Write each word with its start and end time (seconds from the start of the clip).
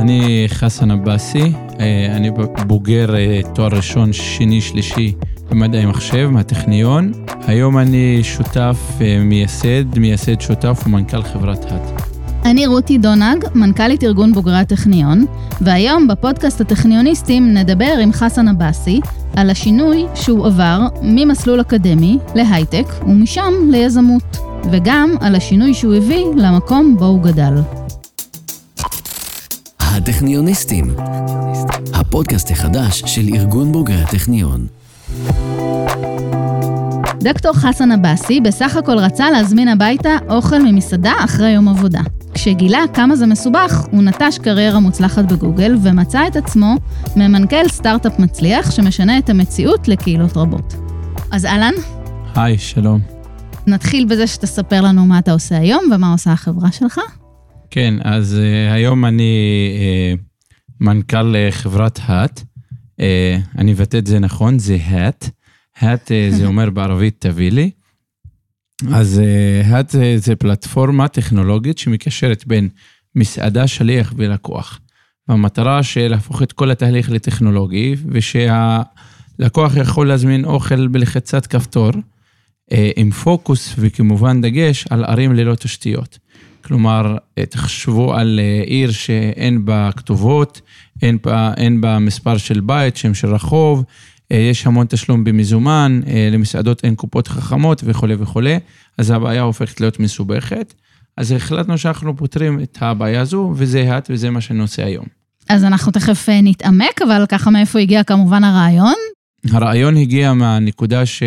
אני 0.00 0.44
חסן 0.48 0.90
עבאסי, 0.90 1.52
אה, 1.80 2.16
אני 2.16 2.30
בוגר 2.66 3.16
אה, 3.16 3.40
תואר 3.54 3.68
ראשון, 3.68 4.12
שני, 4.12 4.60
שלישי 4.60 5.12
במדעי 5.50 5.86
מחשב 5.86 6.28
מהטכניון. 6.32 7.12
היום 7.46 7.78
אני 7.78 8.18
שותף 8.22 8.76
אה, 9.00 9.18
מייסד, 9.20 9.98
מייסד 9.98 10.40
שותף 10.40 10.82
ומנכ"ל 10.86 11.22
חברת 11.22 11.64
האט. 11.64 12.02
אני 12.44 12.66
רותי 12.66 12.98
דונג, 12.98 13.44
מנכ"לית 13.54 14.04
ארגון 14.04 14.32
בוגרי 14.32 14.58
הטכניון, 14.58 15.24
והיום 15.60 16.08
בפודקאסט 16.08 16.60
הטכניוניסטים 16.60 17.54
נדבר 17.54 17.92
עם 18.02 18.12
חסן 18.12 18.48
עבאסי 18.48 19.00
על 19.36 19.50
השינוי 19.50 20.06
שהוא 20.14 20.46
עבר 20.46 20.80
ממסלול 21.02 21.60
אקדמי 21.60 22.18
להייטק 22.34 22.86
ומשם 23.06 23.52
ליזמות, 23.70 24.36
וגם 24.70 25.10
על 25.20 25.34
השינוי 25.34 25.74
שהוא 25.74 25.94
הביא 25.94 26.24
למקום 26.36 26.96
בו 26.98 27.04
הוא 27.04 27.22
גדל. 27.22 27.79
הטכניוניסטים, 30.02 30.94
הפודקאסט 31.94 32.50
החדש 32.50 33.02
של 33.06 33.34
ארגון 33.34 33.72
בוגרי 33.72 34.02
הטכניון. 34.02 34.66
דוקטור 37.18 37.52
חסן 37.52 37.92
עבאסי 37.92 38.40
בסך 38.40 38.76
הכל 38.76 38.98
רצה 38.98 39.30
להזמין 39.30 39.68
הביתה 39.68 40.10
אוכל 40.28 40.58
ממסעדה 40.58 41.12
אחרי 41.24 41.50
יום 41.50 41.68
עבודה. 41.68 42.00
כשגילה 42.34 42.78
כמה 42.94 43.16
זה 43.16 43.26
מסובך, 43.26 43.86
הוא 43.90 44.02
נטש 44.02 44.38
קריירה 44.38 44.80
מוצלחת 44.80 45.32
בגוגל 45.32 45.76
ומצא 45.82 46.26
את 46.26 46.36
עצמו 46.36 46.76
ממנכ"ל 47.16 47.68
סטארט-אפ 47.68 48.18
מצליח 48.18 48.70
שמשנה 48.70 49.18
את 49.18 49.30
המציאות 49.30 49.88
לקהילות 49.88 50.36
רבות. 50.36 50.74
אז 51.30 51.46
אהלן. 51.46 51.74
היי, 52.34 52.58
שלום. 52.58 53.00
נתחיל 53.66 54.04
בזה 54.04 54.26
שתספר 54.26 54.80
לנו 54.80 55.06
מה 55.06 55.18
אתה 55.18 55.32
עושה 55.32 55.58
היום 55.58 55.84
ומה 55.94 56.12
עושה 56.12 56.32
החברה 56.32 56.72
שלך. 56.72 57.00
כן, 57.70 57.94
אז 58.04 58.38
uh, 58.38 58.72
היום 58.72 59.04
אני 59.04 59.72
uh, 60.16 60.20
מנכ"ל 60.80 61.34
uh, 61.34 61.52
חברת 61.52 62.00
האט. 62.02 62.40
Uh, 63.00 63.04
אני 63.58 63.72
אבטא 63.72 63.96
את 63.96 64.06
זה 64.06 64.18
נכון, 64.18 64.58
זה 64.58 64.76
האט. 64.84 65.30
האט 65.76 66.10
uh, 66.10 66.34
זה 66.34 66.46
אומר 66.46 66.70
בערבית 66.70 67.16
תביא 67.18 67.50
לי. 67.50 67.70
אז 68.92 69.20
האט 69.64 69.94
uh, 69.94 69.98
זה 70.16 70.36
פלטפורמה 70.36 71.08
טכנולוגית 71.08 71.78
שמקשרת 71.78 72.46
בין 72.46 72.68
מסעדה, 73.14 73.66
שליח 73.66 74.14
ולקוח. 74.16 74.80
והמטרה 75.28 75.82
של 75.82 76.08
להפוך 76.08 76.42
את 76.42 76.52
כל 76.52 76.70
התהליך 76.70 77.10
לטכנולוגי, 77.10 77.96
ושהלקוח 78.06 79.76
יכול 79.76 80.08
להזמין 80.08 80.44
אוכל 80.44 80.88
בלחיצת 80.88 81.46
כפתור, 81.46 81.90
uh, 81.90 82.74
עם 82.96 83.10
פוקוס 83.10 83.74
וכמובן 83.78 84.40
דגש 84.40 84.86
על 84.90 85.04
ערים 85.04 85.32
ללא 85.32 85.54
תשתיות. 85.54 86.18
כלומר, 86.64 87.16
תחשבו 87.50 88.14
על 88.14 88.40
אה, 88.42 88.62
עיר 88.66 88.90
שאין 88.90 89.64
בה 89.64 89.90
כתובות, 89.96 90.60
אין 91.02 91.18
בה, 91.24 91.52
אין 91.56 91.80
בה 91.80 91.98
מספר 91.98 92.36
של 92.36 92.60
בית, 92.60 92.96
שם 92.96 93.14
של 93.14 93.34
רחוב, 93.34 93.84
אה, 94.32 94.36
יש 94.36 94.66
המון 94.66 94.86
תשלום 94.86 95.24
במזומן, 95.24 96.00
אה, 96.06 96.28
למסעדות 96.32 96.84
אין 96.84 96.94
קופות 96.94 97.28
חכמות 97.28 97.82
וכולי 97.84 98.14
וכולי, 98.18 98.58
אז 98.98 99.10
הבעיה 99.10 99.42
הופכת 99.42 99.80
להיות 99.80 100.00
מסובכת. 100.00 100.74
אז 101.16 101.32
החלטנו 101.32 101.78
שאנחנו 101.78 102.16
פותרים 102.16 102.60
את 102.60 102.78
הבעיה 102.80 103.20
הזו, 103.20 103.52
וזה 103.56 103.98
את, 103.98 104.10
וזה 104.12 104.30
מה 104.30 104.40
שאני 104.40 104.60
עושה 104.60 104.84
היום. 104.84 105.04
אז 105.48 105.64
אנחנו 105.64 105.92
תכף 105.92 106.28
נתעמק, 106.42 107.02
אבל 107.06 107.24
ככה 107.28 107.50
מאיפה 107.50 107.78
הגיע 107.78 108.04
כמובן 108.04 108.44
הרעיון? 108.44 108.94
הרעיון 109.50 109.96
הגיע 109.96 110.32
מהנקודה 110.32 111.06
ש... 111.06 111.22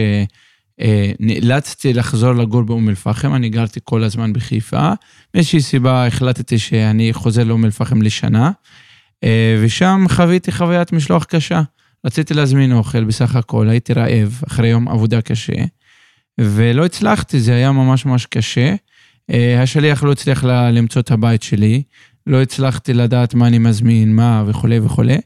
אה, 0.84 1.12
נאלצתי 1.20 1.94
לחזור 1.94 2.34
לגור 2.34 2.62
באום 2.62 2.90
אל-פחם, 2.90 3.36
אני 3.36 3.50
גרתי 3.50 3.80
כל 3.84 4.04
הזמן 4.04 4.34
בחיפה. 4.34 4.92
מאיזושהי 5.34 5.62
סיבה 5.62 6.08
החלטתי 6.08 6.58
שאני 6.58 7.14
חוזר 7.14 7.44
לאום 7.44 7.66
אל-פחם 7.66 8.02
לשנה, 8.02 8.52
אה, 9.24 9.58
ושם 9.62 10.06
חוויתי 10.10 10.52
חוויית 10.52 10.92
משלוח 10.92 11.24
קשה. 11.24 11.62
רציתי 12.06 12.34
להזמין 12.34 12.74
אוכל 12.74 13.04
בסך 13.04 13.36
הכל, 13.36 13.70
הייתי 13.70 13.94
רעב 13.94 14.42
אחרי 14.48 14.68
יום 14.68 14.88
עבודה 14.88 15.22
קשה, 15.22 15.64
ולא 16.38 16.86
הצלחתי, 16.86 17.40
זה 17.40 17.56
היה 17.56 17.72
ממש 17.72 18.06
ממש 18.06 18.26
קשה. 18.26 18.76
אה, 19.32 19.62
השליח 19.62 20.04
לא 20.04 20.12
הצליח 20.12 20.44
למצוא 20.44 21.02
את 21.02 21.12
הבית 21.12 21.44
שלי, 21.44 21.84
לא 22.28 22.42
הצלחתי 22.42 22.94
לדעת 22.94 23.34
מה 23.34 23.48
אני 23.48 23.60
מזמין, 23.60 24.16
מה 24.16 24.44
וכולי 24.48 24.80
וכולי. 24.80 25.18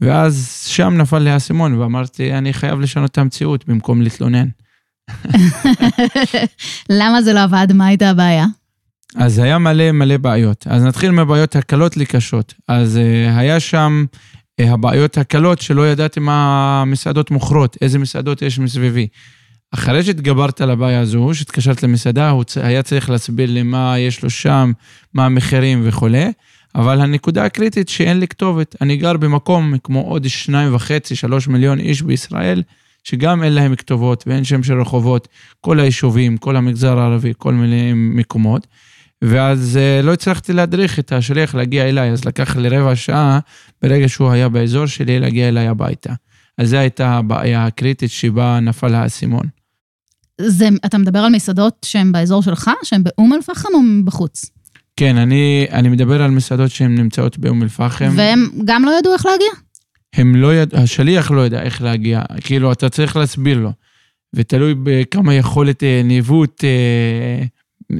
ואז 0.00 0.64
שם 0.66 0.94
נפל 0.96 1.18
לי 1.18 1.30
האסימון 1.30 1.74
ואמרתי, 1.74 2.32
אני 2.32 2.52
חייב 2.52 2.80
לשנות 2.80 3.10
את 3.10 3.18
המציאות 3.18 3.68
במקום 3.68 4.02
להתלונן. 4.02 4.48
למה 7.00 7.22
זה 7.22 7.32
לא 7.32 7.42
עבד? 7.42 7.66
מה 7.74 7.86
הייתה 7.86 8.10
הבעיה? 8.10 8.46
אז 9.16 9.38
היה 9.38 9.58
מלא 9.58 9.92
מלא 9.92 10.16
בעיות. 10.16 10.66
אז 10.70 10.84
נתחיל 10.84 11.10
מהבעיות 11.10 11.56
הקלות 11.56 11.96
לקשות. 11.96 12.54
אז 12.68 12.96
uh, 12.96 13.38
היה 13.38 13.60
שם 13.60 14.04
uh, 14.60 14.64
הבעיות 14.64 15.18
הקלות 15.18 15.60
שלא 15.60 15.90
ידעתי 15.90 16.20
מה 16.20 16.80
המסעדות 16.82 17.30
מוכרות, 17.30 17.76
איזה 17.80 17.98
מסעדות 17.98 18.42
יש 18.42 18.58
מסביבי. 18.58 19.08
אחרי 19.74 20.02
שהתגברת 20.02 20.60
על 20.60 20.70
הבעיה 20.70 21.00
הזו, 21.00 21.30
שהתקשרת 21.34 21.82
למסעדה, 21.82 22.30
הוא 22.30 22.44
היה 22.62 22.82
צריך 22.82 23.10
להסביר 23.10 23.50
לי 23.50 23.62
מה 23.62 23.98
יש 23.98 24.22
לו 24.22 24.30
שם, 24.30 24.72
מה 25.14 25.26
המחירים 25.26 25.82
וכולי, 25.84 26.32
אבל 26.74 27.00
הנקודה 27.00 27.44
הקריטית 27.44 27.88
שאין 27.88 28.20
לי 28.20 28.28
כתובת. 28.28 28.76
אני 28.80 28.96
גר 28.96 29.16
במקום 29.16 29.74
כמו 29.84 30.00
עוד 30.00 30.28
שניים 30.28 30.74
וחצי, 30.74 31.16
שלוש 31.16 31.48
מיליון 31.48 31.78
איש 31.80 32.02
בישראל, 32.02 32.62
שגם 33.04 33.42
אין 33.42 33.52
להם 33.52 33.74
כתובות 33.74 34.24
ואין 34.26 34.44
שם 34.44 34.62
של 34.62 34.80
רחובות, 34.80 35.28
כל 35.60 35.80
היישובים, 35.80 36.36
כל 36.36 36.56
המגזר 36.56 36.98
הערבי, 36.98 37.32
כל 37.38 37.54
מיני 37.54 37.92
מקומות. 37.94 38.66
ואז 39.22 39.76
אה, 39.76 40.02
לא 40.02 40.12
הצלחתי 40.12 40.52
להדריך 40.52 40.98
את 40.98 41.12
השליח 41.12 41.54
להגיע 41.54 41.88
אליי, 41.88 42.10
אז 42.10 42.24
לקח 42.24 42.56
לי 42.56 42.68
רבע 42.68 42.96
שעה 42.96 43.38
ברגע 43.82 44.08
שהוא 44.08 44.30
היה 44.30 44.48
באזור 44.48 44.86
שלי 44.86 45.20
להגיע 45.20 45.48
אליי 45.48 45.68
הביתה. 45.68 46.12
אז 46.58 46.68
זו 46.68 46.76
הייתה 46.76 47.10
הבעיה 47.10 47.66
הקריטית 47.66 48.10
שבה 48.10 48.60
נפל 48.60 48.94
האסימון. 48.94 49.46
זה, 50.40 50.68
אתה 50.86 50.98
מדבר 50.98 51.18
על 51.18 51.32
מסעדות 51.32 51.76
שהן 51.84 52.12
באזור 52.12 52.42
שלך, 52.42 52.70
שהן 52.82 53.02
באום 53.04 53.32
אל-פחם 53.32 53.68
או 53.74 53.80
בחוץ? 54.04 54.50
כן, 54.96 55.16
אני, 55.16 55.66
אני 55.70 55.88
מדבר 55.88 56.22
על 56.22 56.30
מסעדות 56.30 56.70
שהן 56.70 56.94
נמצאות 56.94 57.38
באום 57.38 57.62
אל-פחם. 57.62 58.12
והם 58.16 58.50
גם 58.64 58.84
לא 58.84 58.98
ידעו 58.98 59.12
איך 59.12 59.26
להגיע? 59.26 59.50
הם 60.14 60.36
לא 60.36 60.54
יד... 60.54 60.74
השליח 60.74 61.30
לא 61.30 61.40
יודע 61.40 61.62
איך 61.62 61.82
להגיע, 61.82 62.22
כאילו, 62.40 62.72
אתה 62.72 62.88
צריך 62.88 63.16
להסביר 63.16 63.58
לו. 63.58 63.72
ותלוי 64.34 64.74
בכמה 64.82 65.34
יכולת 65.34 65.82
אה, 65.82 66.00
ניווט 66.04 66.64
אה, 66.64 67.44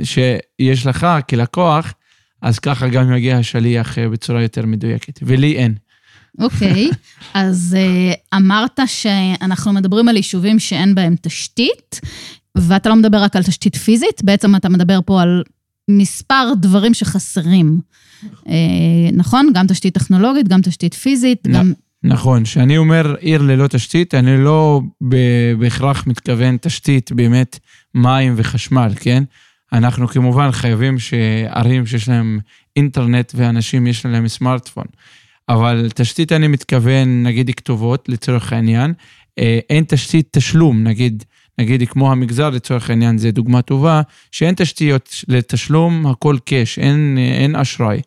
שיש 0.05 0.87
לך 0.87 1.07
כלקוח, 1.29 1.95
אז 2.43 2.59
ככה 2.59 2.89
גם 2.89 3.13
יגיע 3.13 3.37
השליח 3.37 3.99
אה, 3.99 4.09
בצורה 4.09 4.43
יותר 4.43 4.67
מדויקת, 4.67 5.21
ולי 5.23 5.57
אין. 5.57 5.75
אוקיי, 6.39 6.91
okay, 6.91 6.95
אז 7.35 7.77
אמרת 8.35 8.81
שאנחנו 8.87 9.73
מדברים 9.73 10.09
על 10.09 10.17
יישובים 10.17 10.59
שאין 10.59 10.95
בהם 10.95 11.15
תשתית, 11.21 12.01
ואתה 12.55 12.89
לא 12.89 12.97
מדבר 12.97 13.23
רק 13.23 13.37
על 13.37 13.43
תשתית 13.43 13.77
פיזית, 13.77 14.25
בעצם 14.25 14.57
אתה 14.57 14.69
מדבר 14.69 14.99
פה 15.07 15.23
על 15.23 15.43
מספר 15.91 16.53
דברים 16.61 16.95
שחסרים. 16.95 17.81
נכון? 19.13 19.51
גם 19.55 19.67
תשתית 19.67 19.95
טכנולוגית, 19.95 20.49
גם 20.49 20.61
תשתית 20.63 20.95
פיזית, 20.95 21.49
גם... 21.53 21.73
נכון, 22.05 22.45
כשאני 22.45 22.79
אומר 22.79 23.15
עיר 23.21 23.43
ללא 23.43 23.67
תשתית, 23.67 24.15
אני 24.15 24.45
לא 24.45 24.81
בהכרח 25.59 26.07
מתכוון 26.07 26.57
תשתית 26.61 27.13
באמת 27.13 27.59
מים 27.95 28.35
וחשמל, 28.37 28.93
כן? 29.01 29.25
אנחנו 29.73 30.09
כמובן 30.09 30.53
חייבים 30.53 30.99
שערים 30.99 31.87
שיש 31.87 32.09
להם 32.09 32.39
אינטרנט 32.77 33.33
ואנשים 33.37 33.87
יש 33.87 34.07
להם 34.07 34.29
סמארטפון. 34.29 34.85
אבל 35.49 35.89
תשתית 35.95 36.33
אני 36.33 36.49
מתכוון, 36.49 37.23
נגיד 37.23 37.51
כתובות 37.51 38.09
לצורך 38.09 38.53
העניין, 38.53 38.95
אה, 39.39 39.59
אין 39.71 39.85
תשתית 39.89 40.29
תשלום, 40.31 40.85
נגיד, 40.85 41.25
נגיד 41.59 41.89
כמו 41.89 42.13
המגזר 42.13 42.51
לצורך 42.51 42.91
העניין, 42.91 43.19
זו 43.19 43.31
דוגמה 43.33 43.63
טובה, 43.63 44.03
שאין 44.31 44.55
תשתיות 44.55 45.25
לתשלום, 45.29 46.07
הכל 46.07 46.37
קאש, 46.45 46.79
אין, 46.79 47.19
אין 47.19 47.57
אשראי. 47.57 48.01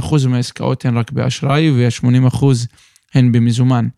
20% 0.00 0.28
מהעסקאות 0.28 0.84
הן 0.84 0.96
רק 0.96 1.12
באשראי 1.12 1.70
ו-80% 1.70 2.44
הן 3.14 3.32
במזומן. 3.32 3.88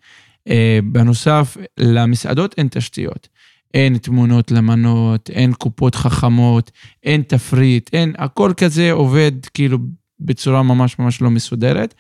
אה, 0.48 0.78
בנוסף, 0.84 1.56
למסעדות 1.78 2.54
אין 2.58 2.68
תשתיות. 2.70 3.28
אין 3.74 3.98
תמונות 3.98 4.50
למנות, 4.50 5.30
אין 5.30 5.52
קופות 5.52 5.94
חכמות, 5.94 6.70
אין 7.02 7.22
תפריט, 7.22 7.90
אין, 7.92 8.12
הכל 8.18 8.52
כזה 8.56 8.92
עובד 8.92 9.32
כאילו 9.54 9.78
בצורה 10.20 10.62
ממש 10.62 10.98
ממש 10.98 11.22
לא 11.22 11.30
מסודרת. 11.30 11.94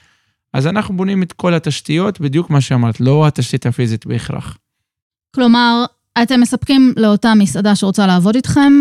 אז 0.52 0.66
אנחנו 0.66 0.96
בונים 0.96 1.22
את 1.22 1.32
כל 1.32 1.54
התשתיות, 1.54 2.20
בדיוק 2.20 2.50
מה 2.50 2.60
שאמרת, 2.60 3.00
לא 3.00 3.26
התשתית 3.26 3.66
הפיזית 3.66 4.06
בהכרח. 4.06 4.58
כלומר, 5.34 5.84
אתם 6.22 6.40
מספקים 6.40 6.92
לאותה 6.96 7.34
מסעדה 7.34 7.76
שרוצה 7.76 8.06
לעבוד 8.06 8.34
איתכם 8.34 8.72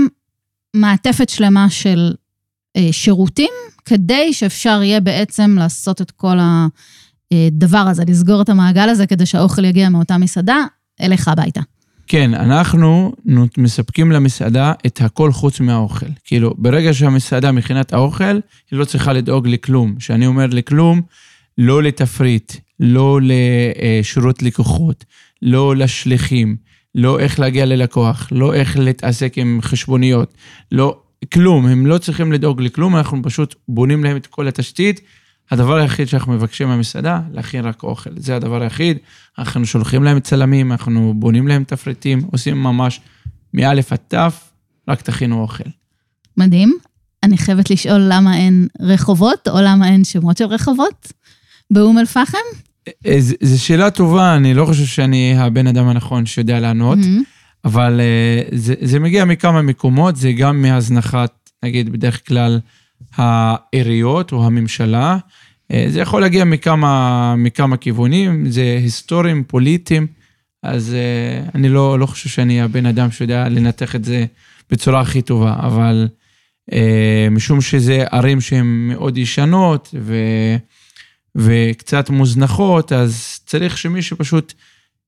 מעטפת 0.75 1.30
שלמה 1.30 1.69
של 1.69 2.13
שירותים 2.92 3.54
כדי 3.86 4.34
שאפשר 4.34 4.80
יהיה 4.84 5.00
בעצם 5.00 5.56
לעשות 5.60 6.02
את 6.02 6.12
כל 6.12 6.38
הדבר 7.31 7.78
הזה, 7.78 8.04
לסגור 8.08 8.42
את 8.42 8.50
המעגל 8.50 8.90
הזה 8.90 9.08
כדי 9.08 9.25
שהאוכל 9.25 9.66
יגיע 9.66 9.90
מאותה 9.90 10.18
מסעדה 10.18 10.58
אליך 11.02 11.28
הביתה. 11.28 11.62
כן, 12.08 12.34
אנחנו 12.34 13.12
מספקים 13.58 14.12
למסעדה 14.12 14.74
את 14.86 15.02
הכל 15.02 15.31
חוץ 15.31 15.60
מהאוכל. 15.60 16.06
כאילו, 16.24 16.54
ברגע 16.58 16.94
שהמסעדה 16.94 17.52
מכינה 17.52 17.81
את 17.81 17.94
האוכל, 17.94 18.40
היא 18.72 18.80
לא 18.80 18.86
צריכה 18.86 19.14
לדאוג 19.14 19.48
לכלום. 19.48 19.96
כשאני 19.96 20.28
אומר 20.28 20.46
לכלום, 20.52 21.02
לא 21.58 21.84
לתפריט, 21.84 22.54
לא 22.80 23.20
לשירות 23.22 24.44
לקוחות, 24.44 25.06
לא 25.42 25.75
לשליחים, 25.75 26.56
לא 26.96 27.20
איך 27.20 27.40
להגיע 27.40 27.66
ללקוח, 27.66 28.28
לא 28.31 28.54
איך 28.54 28.78
להתעסק 28.80 29.34
עם 29.38 29.60
חשבוניות, 29.62 30.34
לא, 30.72 31.00
כלום, 31.25 31.66
הם 31.66 31.86
לא 31.86 31.98
צריכים 31.98 32.31
לדאוג 32.31 32.62
לכלום, 32.62 32.96
אנחנו 32.96 33.24
פשוט 33.24 33.56
בונים 33.68 34.04
להם 34.04 34.18
את 34.18 34.28
כל 34.28 34.48
התשתית. 34.48 35.02
הדבר 35.52 35.75
היחיד 35.75 36.08
שאנחנו 36.08 36.34
מבקשים 36.34 36.68
מהמסעדה, 36.68 37.22
להכין 37.31 37.66
רק 37.66 37.84
אוכל. 37.84 38.10
זה 38.18 38.36
הדבר 38.36 38.62
היחיד. 38.62 38.98
אנחנו 39.40 39.66
שולחים 39.66 40.04
להם 40.04 40.20
צלמים, 40.20 40.72
אנחנו 40.72 41.14
בונים 41.18 41.48
להם 41.48 41.64
תפריטים, 41.64 42.22
עושים 42.31 42.64
ממש 42.64 43.02
מאלף 43.54 43.92
עד 43.94 44.00
תף, 44.08 44.50
רק 44.88 45.02
תכינו 45.02 45.42
אוכל. 45.42 45.64
מדהים. 46.38 46.74
אני 47.24 47.38
חייבת 47.38 47.70
לשאול 47.70 48.02
למה 48.10 48.38
אין 48.38 48.68
רחובות, 48.80 49.48
או 49.48 49.58
למה 49.62 49.88
אין 49.90 50.04
שמות 50.04 50.38
של 50.38 50.46
רחובות 50.46 51.14
באום 51.72 51.98
אל-פחם? 51.98 52.38
אה, 53.08 53.16
ז- 53.20 53.36
זו 53.42 53.64
שאלה 53.64 53.92
טובה, 53.92 54.36
אני 54.36 54.54
לא 54.54 54.66
חושב 54.66 54.86
שאני 54.86 55.36
הבן 55.38 55.68
אדם 55.68 55.88
הנכון 55.88 56.25
שיודע 56.25 56.60
לענות, 56.60 56.98
מהמם. 56.98 57.24
אבל 57.65 58.01
אה, 58.01 58.42
זה, 58.51 58.74
זה 58.81 59.00
מגיע 59.00 59.25
מכמה 59.25 59.62
מקומות, 59.62 60.15
זה 60.15 60.31
גם 60.31 60.62
מהזנחת, 60.62 61.50
נגיד, 61.63 61.92
בדרך 61.92 62.27
כלל 62.27 62.60
העיריות 63.15 64.31
או 64.31 64.45
הממשלה. 64.45 65.18
אה, 65.71 65.86
זה 65.89 66.00
יכול 66.00 66.21
להגיע 66.21 66.45
מכמה, 66.45 67.36
מכמה 67.38 67.77
כיוונים, 67.77 68.51
זה 68.51 68.77
היסטוריים, 68.81 69.44
פוליטיים, 69.44 70.07
אז 70.63 70.94
אה, 70.94 71.50
אני 71.56 71.69
לא, 71.69 72.00
לא 72.00 72.06
חושב 72.06 72.30
שאני 72.30 72.62
הבן 72.62 72.86
אדם 72.86 73.12
שיודע 73.12 73.50
לנתח 73.50 73.95
את 73.95 74.06
זה 74.06 74.25
בצורה 74.71 75.01
הכי 75.01 75.21
טובה, 75.21 75.56
אבל 75.60 76.07
משום 77.31 77.62
שזה 77.62 78.04
ערים 78.12 78.42
שהן 78.42 78.65
מאוד 78.65 79.18
ישנות 79.18 79.95
ו, 80.00 80.15
וקצת 81.36 82.10
מוזנחות, 82.10 82.92
אז 82.92 83.39
צריך 83.45 83.77
שמישהו 83.77 84.18
פשוט 84.18 84.54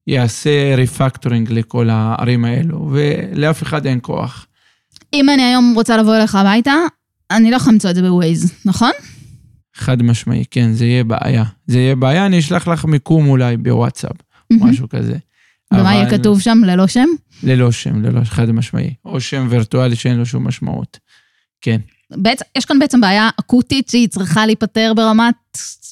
יעשה 0.08 0.76
refactoring 0.76 1.52
לכל 1.52 1.90
הערים 1.90 2.46
האלו, 2.46 2.92
ולאף 2.92 3.64
אחד 3.64 3.86
אין 3.86 4.00
כוח. 4.02 4.48
אם 5.14 5.30
אני 5.30 5.44
היום 5.44 5.74
רוצה 5.76 5.98
לבוא 5.98 6.16
אליך 6.16 6.36
הביתה, 6.36 6.74
אני 7.32 7.52
לא 7.52 7.56
יכולה 7.56 7.74
למצוא 7.74 7.90
את 7.90 7.96
זה 7.96 8.02
בווייז, 8.02 8.54
נכון? 8.66 8.92
חד 9.76 10.04
משמעי, 10.04 10.44
כן, 10.52 10.74
זה 10.74 10.86
יהיה 10.86 11.04
בעיה. 11.04 11.44
זה 11.68 11.80
יהיה 11.80 11.96
בעיה, 11.96 12.26
אני 12.26 12.40
אשלח 12.40 12.68
לך 12.68 12.86
מיקום 12.86 13.28
אולי 13.28 13.58
בוואטסאפ, 13.58 14.16
משהו 14.52 14.90
כזה. 14.90 15.18
ומה 15.74 15.94
יהיה 15.96 16.10
כתוב 16.10 16.42
שם 16.42 16.62
ללא 16.66 16.88
שם? 16.88 17.08
ללא 17.44 17.72
שם, 17.72 18.02
ללא 18.02 18.24
חד 18.24 18.52
משמעי. 18.52 18.94
או 19.06 19.22
שם 19.22 19.48
וירטואלי 19.50 19.96
שאין 19.96 20.18
לו 20.18 20.26
שום 20.26 20.48
משמעות. 20.48 21.00
כן. 21.62 21.78
בעצם, 22.12 22.46
יש 22.58 22.66
כאן 22.66 22.80
בעצם 22.80 23.02
בעיה 23.02 23.30
אקוטית 23.40 23.90
שהיא 23.90 24.08
צריכה 24.08 24.46
להיפתר 24.46 24.94
ברמת 24.96 25.36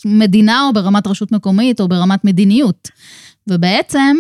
מדינה 0.06 0.62
או 0.68 0.74
ברמת 0.74 1.08
רשות 1.08 1.32
מקומית 1.32 1.80
או 1.80 1.88
ברמת 1.88 2.26
מדיניות. 2.26 2.90
ובעצם, 3.50 4.18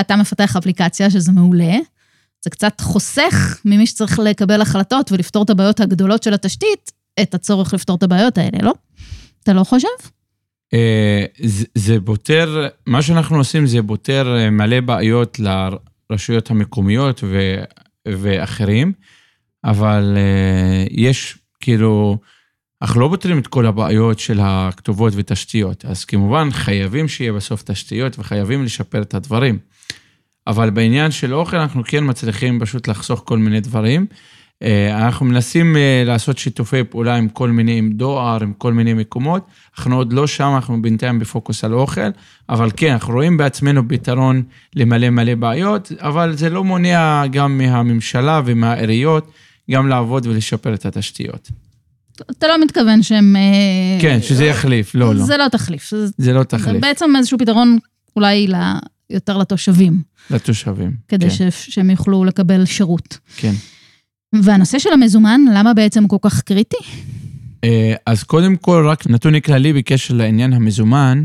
אתה 0.00 0.16
מפתח 0.16 0.56
אפליקציה 0.56 1.10
שזה 1.10 1.32
מעולה, 1.32 1.74
זה 2.44 2.50
קצת 2.50 2.80
חוסך 2.80 3.60
ממי 3.64 3.86
שצריך 3.86 4.18
לקבל 4.18 4.60
החלטות 4.60 5.12
ולפתור 5.12 5.42
את 5.42 5.50
הבעיות 5.50 5.80
הגדולות 5.80 6.22
של 6.22 6.34
התשתית, 6.34 6.92
את 7.22 7.34
הצורך 7.34 7.74
לפתור 7.74 7.96
את 7.96 8.02
הבעיות 8.02 8.38
האלה, 8.38 8.58
לא? 8.62 8.72
אתה 9.42 9.52
לא 9.52 9.64
חושב? 9.64 9.88
אה, 10.74 11.24
זה- 11.74 11.96
פותר, 12.04 12.68
מה 12.86 13.02
שאנחנו 13.02 13.36
עושים 13.36 13.66
זה 13.66 13.78
פותר 13.86 14.36
אה, 14.38 14.50
מלא 14.50 14.80
בעיות 14.80 15.38
לרשויות 16.10 16.50
המקומיות 16.50 17.20
ו, 17.24 17.62
ואחרים, 18.08 18.92
אבל 19.64 20.14
אה, 20.16 20.84
יש 20.90 21.38
כאילו, 21.60 22.18
אנחנו 22.84 23.00
לא 23.00 23.08
פותרים 23.08 23.38
את 23.38 23.46
כל 23.46 23.66
הבעיות 23.66 24.18
של 24.18 24.40
הכתובות 24.42 25.12
ותשתיות, 25.16 25.84
אז 25.84 26.04
כמובן 26.04 26.48
חייבים 26.50 27.08
שיהיה 27.08 27.32
בסוף 27.32 27.62
תשתיות 27.62 28.18
וחייבים 28.18 28.64
לשפר 28.64 29.02
את 29.02 29.14
הדברים. 29.14 29.58
אבל 30.46 30.70
בעניין 30.70 31.10
של 31.10 31.34
אוכל 31.34 31.56
אנחנו 31.56 31.82
כן 31.84 32.04
מצליחים 32.10 32.60
פשוט 32.60 32.88
לחסוך 32.88 33.22
כל 33.24 33.38
מיני 33.38 33.60
דברים. 33.60 34.06
אה, 34.62 35.06
אנחנו 35.06 35.26
מנסים 35.26 35.76
אה, 35.76 36.02
לעשות 36.06 36.38
שיתופי 36.38 36.84
פעולה 36.84 37.16
עם 37.16 37.28
כל 37.28 37.50
מיני, 37.50 37.78
עם 37.78 37.92
דואר, 37.92 38.42
עם 38.42 38.52
כל 38.52 38.72
מיני 38.72 38.94
מקומות. 38.94 39.46
אנחנו 39.78 39.96
עוד 39.96 40.12
לא 40.12 40.26
שם, 40.26 40.52
אנחנו 40.54 40.82
בינתיים 40.82 41.18
בפוקוס 41.18 41.64
על 41.64 41.74
אוכל, 41.74 42.10
אבל 42.48 42.70
כן, 42.76 42.92
אנחנו 42.92 43.14
רואים 43.14 43.36
בעצמנו 43.36 43.88
פתרון 43.88 44.42
למלא 44.76 45.10
מלא 45.10 45.34
בעיות, 45.34 45.92
אבל 45.98 46.36
זה 46.36 46.50
לא 46.50 46.64
מונע 46.64 47.26
גם 47.30 47.58
מהממשלה 47.58 48.40
ומהעיריות 48.44 49.30
גם 49.70 49.88
לעבוד 49.88 50.26
ולשפר 50.26 50.74
את 50.74 50.86
התשתיות. 50.86 51.63
אתה 52.30 52.46
לא 52.46 52.64
מתכוון 52.64 53.02
שהם... 53.02 53.36
אה, 53.36 54.00
כן, 54.00 54.22
שזה 54.22 54.44
יחליף, 54.44 54.94
לא, 54.94 55.14
לא. 55.14 55.24
זה 55.24 55.36
לא 55.36 55.48
תחליף. 55.48 55.90
זה, 55.90 56.06
זה 56.18 56.32
לא 56.32 56.40
זה 56.40 56.44
תחליף 56.44 56.80
בעצם 56.80 57.16
איזשהו 57.16 57.38
פתרון 57.38 57.78
אולי. 58.16 58.46
יותר 59.10 59.38
לתושבים, 59.38 60.02
לתושבים. 60.30 60.92
כדי 61.08 61.30
כן, 61.30 61.50
ש... 61.50 61.70
שהם 61.74 61.90
יוכלו 61.90 62.24
לקבל 62.24 62.64
שירות. 62.64 63.18
כן. 63.36 63.52
והנושא 64.42 64.78
של 64.78 64.92
המזומן, 64.92 65.40
למה 65.54 65.74
בעצם 65.74 66.02
הוא 66.02 66.10
כל 66.10 66.30
כך 66.30 66.40
קריטי? 66.40 66.76
אה, 67.64 67.94
אז 68.06 68.22
קודם 68.22 68.56
כל, 68.56 68.86
רק 68.88 69.06
נתון 69.06 69.40
כללי 69.40 69.72
בקשר 69.72 70.14
לעניין 70.14 70.52
המזומן. 70.52 71.24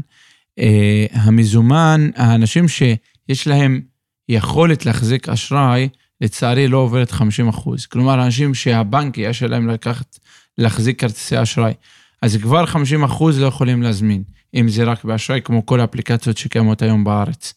אה, 0.59 1.05
המזומן, 1.11 2.09
האנשים 2.15 2.67
שיש 2.67 3.47
להם 3.47 3.81
יכולת 4.29 4.85
להחזיק 4.85 5.29
אשראי, 5.29 5.89
לצערי 6.21 6.67
לא 6.67 6.77
עוברת 6.77 7.11
50 7.11 7.47
אחוז. 7.47 7.85
כלומר, 7.85 8.23
אנשים 8.25 8.53
שהבנק 8.53 9.17
יש 9.17 9.43
להם 9.43 9.69
לקחת, 9.69 10.19
להחזיק 10.57 11.01
כרטיסי 11.01 11.41
אשראי. 11.41 11.73
אז 12.21 12.37
כבר 12.37 12.65
50 12.65 13.03
אחוז 13.03 13.39
לא 13.39 13.45
יכולים 13.45 13.81
להזמין, 13.81 14.23
אם 14.55 14.69
זה 14.69 14.83
רק 14.83 15.03
באשראי, 15.03 15.41
כמו 15.43 15.65
כל 15.65 15.79
האפליקציות 15.79 16.37
שקיימות 16.37 16.81
היום 16.81 17.03
בארץ. 17.03 17.53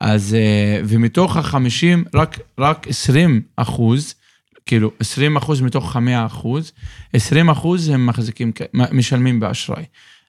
אז, 0.00 0.34
אה, 0.34 0.80
ומתוך 0.84 1.36
ה-50, 1.36 2.08
רק, 2.14 2.38
רק 2.58 2.88
20 2.88 3.42
אחוז, 3.56 4.14
כאילו 4.66 4.90
20 5.00 5.36
אחוז 5.36 5.60
מתוך 5.60 5.96
ה-100 5.96 6.26
אחוז, 6.26 6.72
20 7.12 7.50
אחוז 7.50 7.88
הם 7.88 8.06
מחזיקים, 8.06 8.52
משלמים 8.74 9.40
באשראי. 9.40 9.84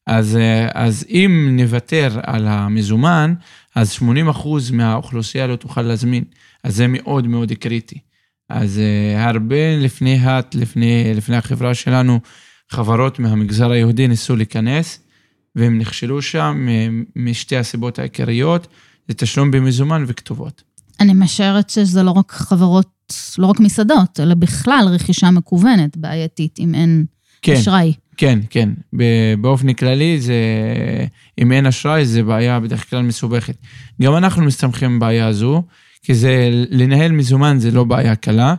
אז, 0.07 0.35
אה, 0.35 0.67
אז 0.73 1.05
אם 1.09 1.49
נוותר 1.59 2.19
על 2.23 2.47
המזומן, 2.47 3.33
אז 3.75 3.91
80 3.91 4.29
אחוז 4.29 4.71
מהאוכלוסייה 4.71 5.47
לא 5.47 5.55
תוכל 5.55 5.81
להזמין. 5.81 6.23
אז 6.63 6.75
זה 6.75 6.87
מאוד 6.87 7.27
מאוד 7.27 7.51
קריטי. 7.51 7.99
אז 8.53 8.79
אה, 8.79 9.29
הרבה 9.29 9.77
לפני 9.77 10.19
האט, 10.19 10.55
לפני, 10.55 11.13
לפני 11.15 11.35
החברה 11.35 11.73
שלנו, 11.73 12.19
חברות 12.69 13.19
מהמגזר 13.19 13.71
היהודי 13.71 14.07
ניסו 14.07 14.35
להיכנס, 14.35 14.99
והם 15.55 15.77
נכשלו 15.77 16.21
שם 16.21 16.65
אה, 16.69 16.87
משתי 17.15 17.57
הסיבות 17.57 17.99
העיקריות, 17.99 18.67
זה 19.07 19.13
תשלום 19.13 19.51
במזומן 19.51 20.05
וכתובות. 20.07 20.63
אני 20.99 21.13
משערת 21.13 21.69
שזה 21.69 22.03
לא 22.03 22.11
רק 22.11 22.31
חברות, 22.31 23.13
לא 23.37 23.47
רק 23.47 23.59
מסעדות, 23.59 24.19
אלא 24.19 24.35
בכלל 24.35 24.85
רכישה 24.91 25.31
מקוונת 25.31 25.97
בעייתית, 25.97 26.59
אם 26.59 26.75
אין 26.75 27.05
כן, 27.41 27.53
אשראי. 27.53 27.93
כן, 28.17 28.39
כן. 28.49 28.69
באופן 29.41 29.73
כללי, 29.73 30.21
זה, 30.21 30.35
אם 31.39 31.51
אין 31.51 31.65
אשראי, 31.65 32.05
זה 32.05 32.23
בעיה 32.23 32.59
בדרך 32.59 32.89
כלל 32.89 33.01
מסובכת. 33.01 33.55
גם 34.01 34.15
אנחנו 34.15 34.45
מסתמכים 34.45 34.99
בבעיה 34.99 35.27
הזו, 35.27 35.63
כי 36.03 36.15
זה, 36.15 36.49
לנהל 36.69 37.11
מזומן 37.11 37.57
זה 37.59 37.71
לא 37.71 37.83
בעיה 37.83 38.15
קלה. 38.15 38.55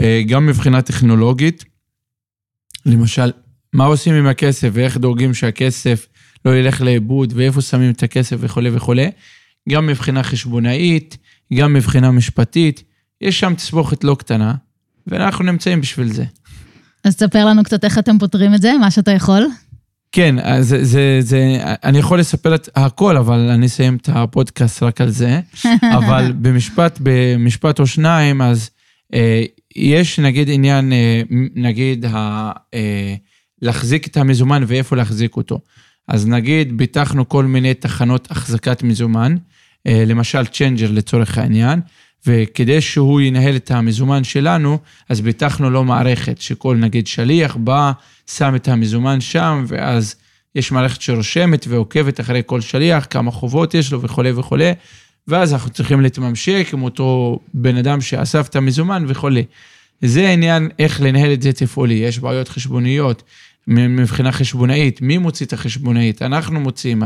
אה, 0.00 0.22
גם 0.26 0.46
מבחינה 0.46 0.82
טכנולוגית, 0.82 1.64
למשל, 2.86 3.32
מה 3.72 3.84
עושים 3.84 4.14
עם 4.14 4.26
הכסף 4.26 4.68
ואיך 4.72 4.96
דואגים 4.96 5.34
שהכסף 5.34 6.06
לא 6.44 6.56
ילך 6.56 6.80
לאיבוד 6.80 7.32
ואיפה 7.36 7.60
שמים 7.60 7.90
את 7.90 8.02
הכסף 8.02 8.36
וכולי 8.40 8.70
וכולי. 8.72 9.10
גם 9.68 9.86
מבחינה 9.86 10.22
חשבונאית, 10.22 11.16
גם 11.54 11.72
מבחינה 11.72 12.10
משפטית, 12.10 12.82
יש 13.20 13.40
שם 13.40 13.54
תסבוכת 13.54 14.04
לא 14.04 14.16
קטנה, 14.18 14.54
ואנחנו 15.06 15.44
נמצאים 15.44 15.80
בשביל 15.80 16.12
זה. 16.12 16.24
אז 17.04 17.16
תספר 17.16 17.46
לנו 17.46 17.64
קצת 17.64 17.84
איך 17.84 17.98
אתם 17.98 18.18
פותרים 18.18 18.54
את 18.54 18.62
זה, 18.62 18.72
מה 18.80 18.90
שאתה 18.90 19.10
יכול. 19.10 19.46
כן, 20.12 20.38
אז 20.38 20.68
זה, 20.68 20.84
זה, 20.84 21.18
זה, 21.20 21.58
אני 21.84 21.98
יכול 21.98 22.20
לספר 22.20 22.54
את 22.54 22.68
הכל, 22.76 23.16
אבל 23.16 23.38
אני 23.38 23.66
אסיים 23.66 23.96
את 23.96 24.08
הפודקאסט 24.12 24.82
רק 24.82 25.00
על 25.00 25.10
זה. 25.10 25.40
אבל 25.98 26.32
במשפט, 26.32 26.98
במשפט 27.02 27.80
או 27.80 27.86
שניים, 27.86 28.42
אז 28.42 28.70
אה, 29.14 29.44
יש 29.76 30.18
נגיד 30.18 30.48
עניין, 30.50 30.92
אה, 30.92 31.22
נגיד, 31.54 32.04
ה, 32.04 32.50
אה, 32.74 33.14
להחזיק 33.62 34.06
את 34.06 34.16
המזומן 34.16 34.64
ואיפה 34.66 34.96
להחזיק 34.96 35.36
אותו. 35.36 35.60
אז 36.08 36.26
נגיד, 36.26 36.76
פיתחנו 36.76 37.28
כל 37.28 37.44
מיני 37.44 37.74
תחנות 37.74 38.30
החזקת 38.30 38.82
מזומן, 38.82 39.36
אה, 39.86 40.04
למשל 40.06 40.46
changer 40.46 40.90
לצורך 40.90 41.38
העניין, 41.38 41.80
וכדי 42.26 42.80
שהוא 42.80 43.20
ינהל 43.20 43.56
את 43.56 43.70
המזומן 43.70 44.24
שלנו, 44.24 44.78
אז 45.08 45.20
פיתחנו 45.20 45.70
לו 45.70 45.84
מערכת, 45.84 46.40
שכל 46.40 46.76
נגיד 46.76 47.06
שליח 47.06 47.56
בא, 47.56 47.92
שם 48.26 48.54
את 48.54 48.68
המזומן 48.68 49.20
שם, 49.20 49.64
ואז 49.68 50.14
יש 50.54 50.72
מערכת 50.72 51.00
שרושמת 51.00 51.66
ועוקבת 51.68 52.20
אחרי 52.20 52.42
כל 52.46 52.60
שליח, 52.60 53.06
כמה 53.10 53.30
חובות 53.30 53.74
יש 53.74 53.92
לו 53.92 54.02
וכולי 54.02 54.32
וכולי, 54.32 54.72
ואז 55.28 55.52
אנחנו 55.52 55.70
צריכים 55.70 56.00
להתממשק 56.00 56.68
עם 56.72 56.82
אותו 56.82 57.38
בן 57.54 57.76
אדם 57.76 58.00
שאסף 58.00 58.48
את 58.48 58.56
המזומן 58.56 59.04
וכולי. 59.08 59.44
זה 60.02 60.30
עניין 60.30 60.68
איך 60.78 61.00
לנהל 61.00 61.32
את 61.32 61.42
זה 61.42 61.52
תפעולי, 61.52 61.94
יש 61.94 62.18
בעיות 62.18 62.48
חשבוניות. 62.48 63.22
מבחינה 63.70 64.32
חשבונאית, 64.32 65.02
מי 65.02 65.18
מוציא 65.18 65.46
את 65.46 65.52
החשבונאית? 65.52 66.22
אנחנו 66.22 66.60
מוצאים, 66.60 67.02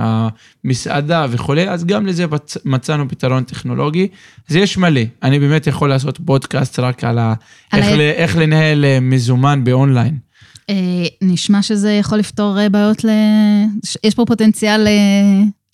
המסעדה 0.64 1.26
וכולי, 1.30 1.68
אז 1.68 1.84
גם 1.84 2.06
לזה 2.06 2.26
מצאנו 2.64 3.08
פתרון 3.08 3.44
טכנולוגי. 3.44 4.08
אז 4.50 4.56
יש 4.56 4.78
מלא, 4.78 5.00
אני 5.22 5.38
באמת 5.38 5.66
יכול 5.66 5.88
לעשות 5.88 6.20
פודקאסט 6.24 6.78
רק 6.78 7.04
על, 7.04 7.18
ה... 7.18 7.34
על 7.70 7.80
איך, 7.80 7.92
ה... 7.92 7.96
ל... 7.96 8.00
איך 8.00 8.36
לנהל 8.36 8.84
אה, 8.84 8.98
מזומן 9.00 9.64
באונליין. 9.64 10.18
אה, 10.70 10.74
נשמע 11.22 11.62
שזה 11.62 11.92
יכול 11.92 12.18
לפתור 12.18 12.60
אה, 12.60 12.68
בעיות 12.68 13.04
ל... 13.04 13.08
יש 14.04 14.14
פה 14.14 14.24
פוטנציאל 14.26 14.86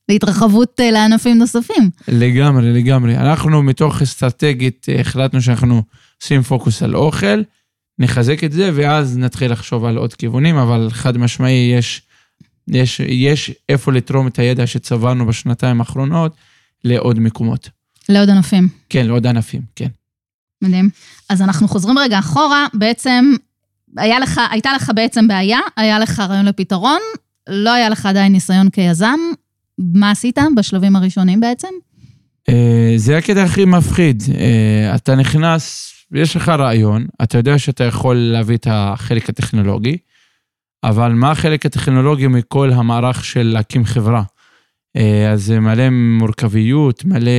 להתרחבות 0.09 0.81
לענפים 0.93 1.39
נוספים. 1.39 1.91
לגמרי, 2.09 2.73
לגמרי. 2.73 3.17
אנחנו 3.17 3.63
מתוך 3.63 4.03
אסטרטגית 4.03 4.87
החלטנו 5.01 5.43
שאנחנו 5.43 5.83
עושים 6.23 6.43
פוקוס 6.43 6.83
על 6.83 6.97
אוכל. 6.97 7.43
נחזק 8.01 8.45
את 8.45 8.53
זה, 8.53 8.71
ואז 8.75 9.19
נתחיל 9.19 9.53
לחשוב 9.53 9.85
על 9.85 9.97
עוד 9.97 10.15
כיוונים, 10.15 10.57
אבל 10.57 10.89
חד 10.91 11.19
משמעי, 11.19 11.73
יש, 11.79 12.03
יש, 12.69 13.01
יש 13.01 13.53
איפה 13.69 13.93
לתרום 13.93 14.27
את 14.27 14.39
הידע 14.39 14.67
שצברנו 14.67 15.27
בשנתיים 15.27 15.81
האחרונות 15.81 16.35
לעוד 16.85 17.19
מקומות. 17.21 17.69
לעוד 18.09 18.31
ענפים. 18.31 18.69
כן, 18.89 19.07
לעוד 19.07 19.27
ענפים, 19.27 19.61
כן. 19.77 19.89
מדהים. 20.63 20.91
אז 21.29 21.43
אנחנו 21.43 21.69
חוזרים 21.69 21.99
רגע 21.99 22.19
אחורה, 22.19 22.67
בעצם 22.75 23.35
היה 23.97 24.19
לך, 24.19 24.41
הייתה 24.51 24.73
לך 24.73 24.91
בעצם 24.95 25.29
בעיה, 25.29 25.59
היה 25.77 25.99
לך 25.99 26.21
רעיון 26.21 26.47
לפתרון, 26.47 27.01
לא 27.49 27.73
היה 27.73 27.89
לך 27.89 28.07
עדיין 28.07 28.33
ניסיון 28.33 28.71
כיזם, 28.71 29.19
מה 29.79 30.11
עשית 30.11 30.39
בשלבים 30.57 30.97
הראשונים 30.97 31.41
בעצם? 31.41 31.69
אה, 32.49 32.93
זה 32.97 33.19
הקטע 33.19 33.43
הכי 33.43 33.65
מפחיד. 33.65 34.23
אה, 34.39 34.95
אתה 34.95 35.15
נכנס 35.15 35.93
ויש 36.13 36.37
לך 36.37 36.49
רעיון, 36.49 37.07
אתה 37.23 37.39
יודע 37.39 37.59
שאתה 37.59 37.85
יכול 37.85 38.17
להביא 38.17 38.57
את 38.57 38.67
החלק 38.71 39.29
הטכנולוגי, 39.29 39.97
אבל 40.85 41.13
מה 41.13 41.31
החלק 41.31 41.67
הטכנולוגי 41.67 42.27
מכל 42.27 42.73
המערך 42.73 43.25
של 43.25 43.43
להקים 43.43 43.85
חברה? 43.85 44.23
אה, 44.97 45.31
אז 45.31 45.43
זה 45.45 45.61
מלא 45.61 45.91
מורכביות, 45.91 47.05
מלא 47.05 47.31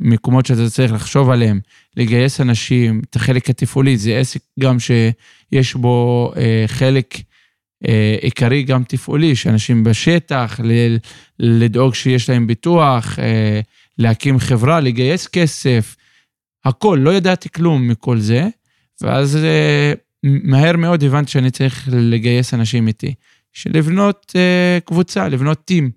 מקומות 0.00 0.46
שאתה 0.46 0.70
צריך 0.70 0.92
לחשוב 0.92 1.30
עליהם, 1.30 1.60
לגייס 1.96 2.40
אנשים, 2.40 3.02
את 3.10 3.16
החלק 3.16 3.50
התפעולי, 3.50 3.96
זה 3.96 4.18
עסק 4.18 4.40
גם 4.60 4.76
שיש 4.80 5.74
בו 5.74 6.32
אה, 6.36 6.64
חלק 6.66 7.14
אה, 7.88 8.16
עיקרי 8.20 8.62
גם 8.62 8.84
תפעולי, 8.84 9.36
שאנשים 9.36 9.84
בשטח, 9.84 10.60
לדאוג 11.38 11.94
שיש 11.94 12.30
להם 12.30 12.46
ביטוח, 12.46 13.18
להקים 13.98 14.38
חברה, 14.38 14.80
לגייס 14.80 15.26
כסף, 15.26 15.96
הכל, 16.64 16.98
לא 17.02 17.14
ידעתי 17.14 17.48
כלום 17.48 17.88
מכל 17.88 18.18
זה, 18.18 18.48
ואז 19.02 19.36
אה, 19.36 19.92
מהר 20.22 20.76
מאוד 20.76 21.04
הבנתי 21.04 21.30
שאני 21.30 21.50
צריך 21.50 21.88
לגייס 21.92 22.54
אנשים 22.54 22.88
איתי. 22.88 23.14
לבנות 23.66 24.32
אה, 24.36 24.78
קבוצה, 24.84 25.28
לבנות 25.28 25.64
טים. 25.64 25.90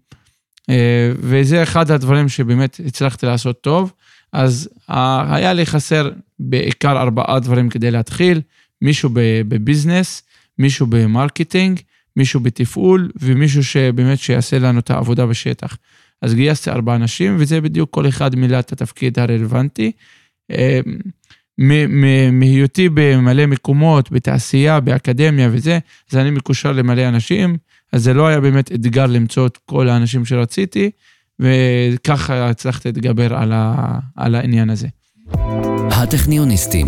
אה, 0.69 1.11
וזה 1.19 1.63
אחד 1.63 1.91
הדברים 1.91 2.29
שבאמת 2.29 2.79
הצלחתי 2.85 3.25
לעשות 3.25 3.61
טוב. 3.61 3.93
אז 4.33 4.69
היה 4.87 5.53
לי 5.53 5.65
חסר 5.65 6.11
בעיקר 6.39 7.01
ארבעה 7.01 7.39
דברים 7.39 7.69
כדי 7.69 7.91
להתחיל, 7.91 8.41
מישהו 8.81 9.09
בביזנס, 9.47 10.23
מישהו 10.59 10.87
ב 10.87 10.96
marketing, 10.96 11.79
מישהו 12.15 12.39
בתפעול 12.39 13.11
ומישהו 13.19 13.63
שבאמת 13.63 14.19
שיעשה 14.19 14.59
לנו 14.59 14.79
את 14.79 14.89
העבודה 14.89 15.25
בשטח. 15.25 15.77
אז 16.21 16.33
גייסתי 16.33 16.69
ארבעה 16.69 16.95
אנשים, 16.95 17.35
וזה 17.39 17.61
בדיוק 17.61 17.89
כל 17.89 18.07
אחד 18.07 18.35
מילא 18.35 18.59
את 18.59 18.71
התפקיד 18.71 19.19
הרלוונטי. 19.19 19.91
מהיותי 22.31 22.89
במלא 22.93 23.45
מקומות, 23.45 24.11
בתעשייה, 24.11 24.79
באקדמיה 24.79 25.49
וזה, 25.51 25.79
אז 26.11 26.17
אני 26.17 26.31
מקושר 26.31 26.71
למלא 26.71 27.07
אנשים, 27.07 27.57
אז 27.93 28.03
זה 28.03 28.13
לא 28.13 28.27
היה 28.27 28.39
באמת 28.39 28.71
אתגר 28.71 29.05
למצוא 29.05 29.47
את 29.47 29.57
כל 29.65 29.89
האנשים 29.89 30.25
שרציתי, 30.25 30.91
וככה 31.39 32.49
הצלחתי 32.49 32.87
להתגבר 32.87 33.33
על, 33.33 33.51
ה, 33.53 33.99
על 34.15 34.35
העניין 34.35 34.69
הזה. 34.69 34.87
הטכניוניסטים. 35.91 36.87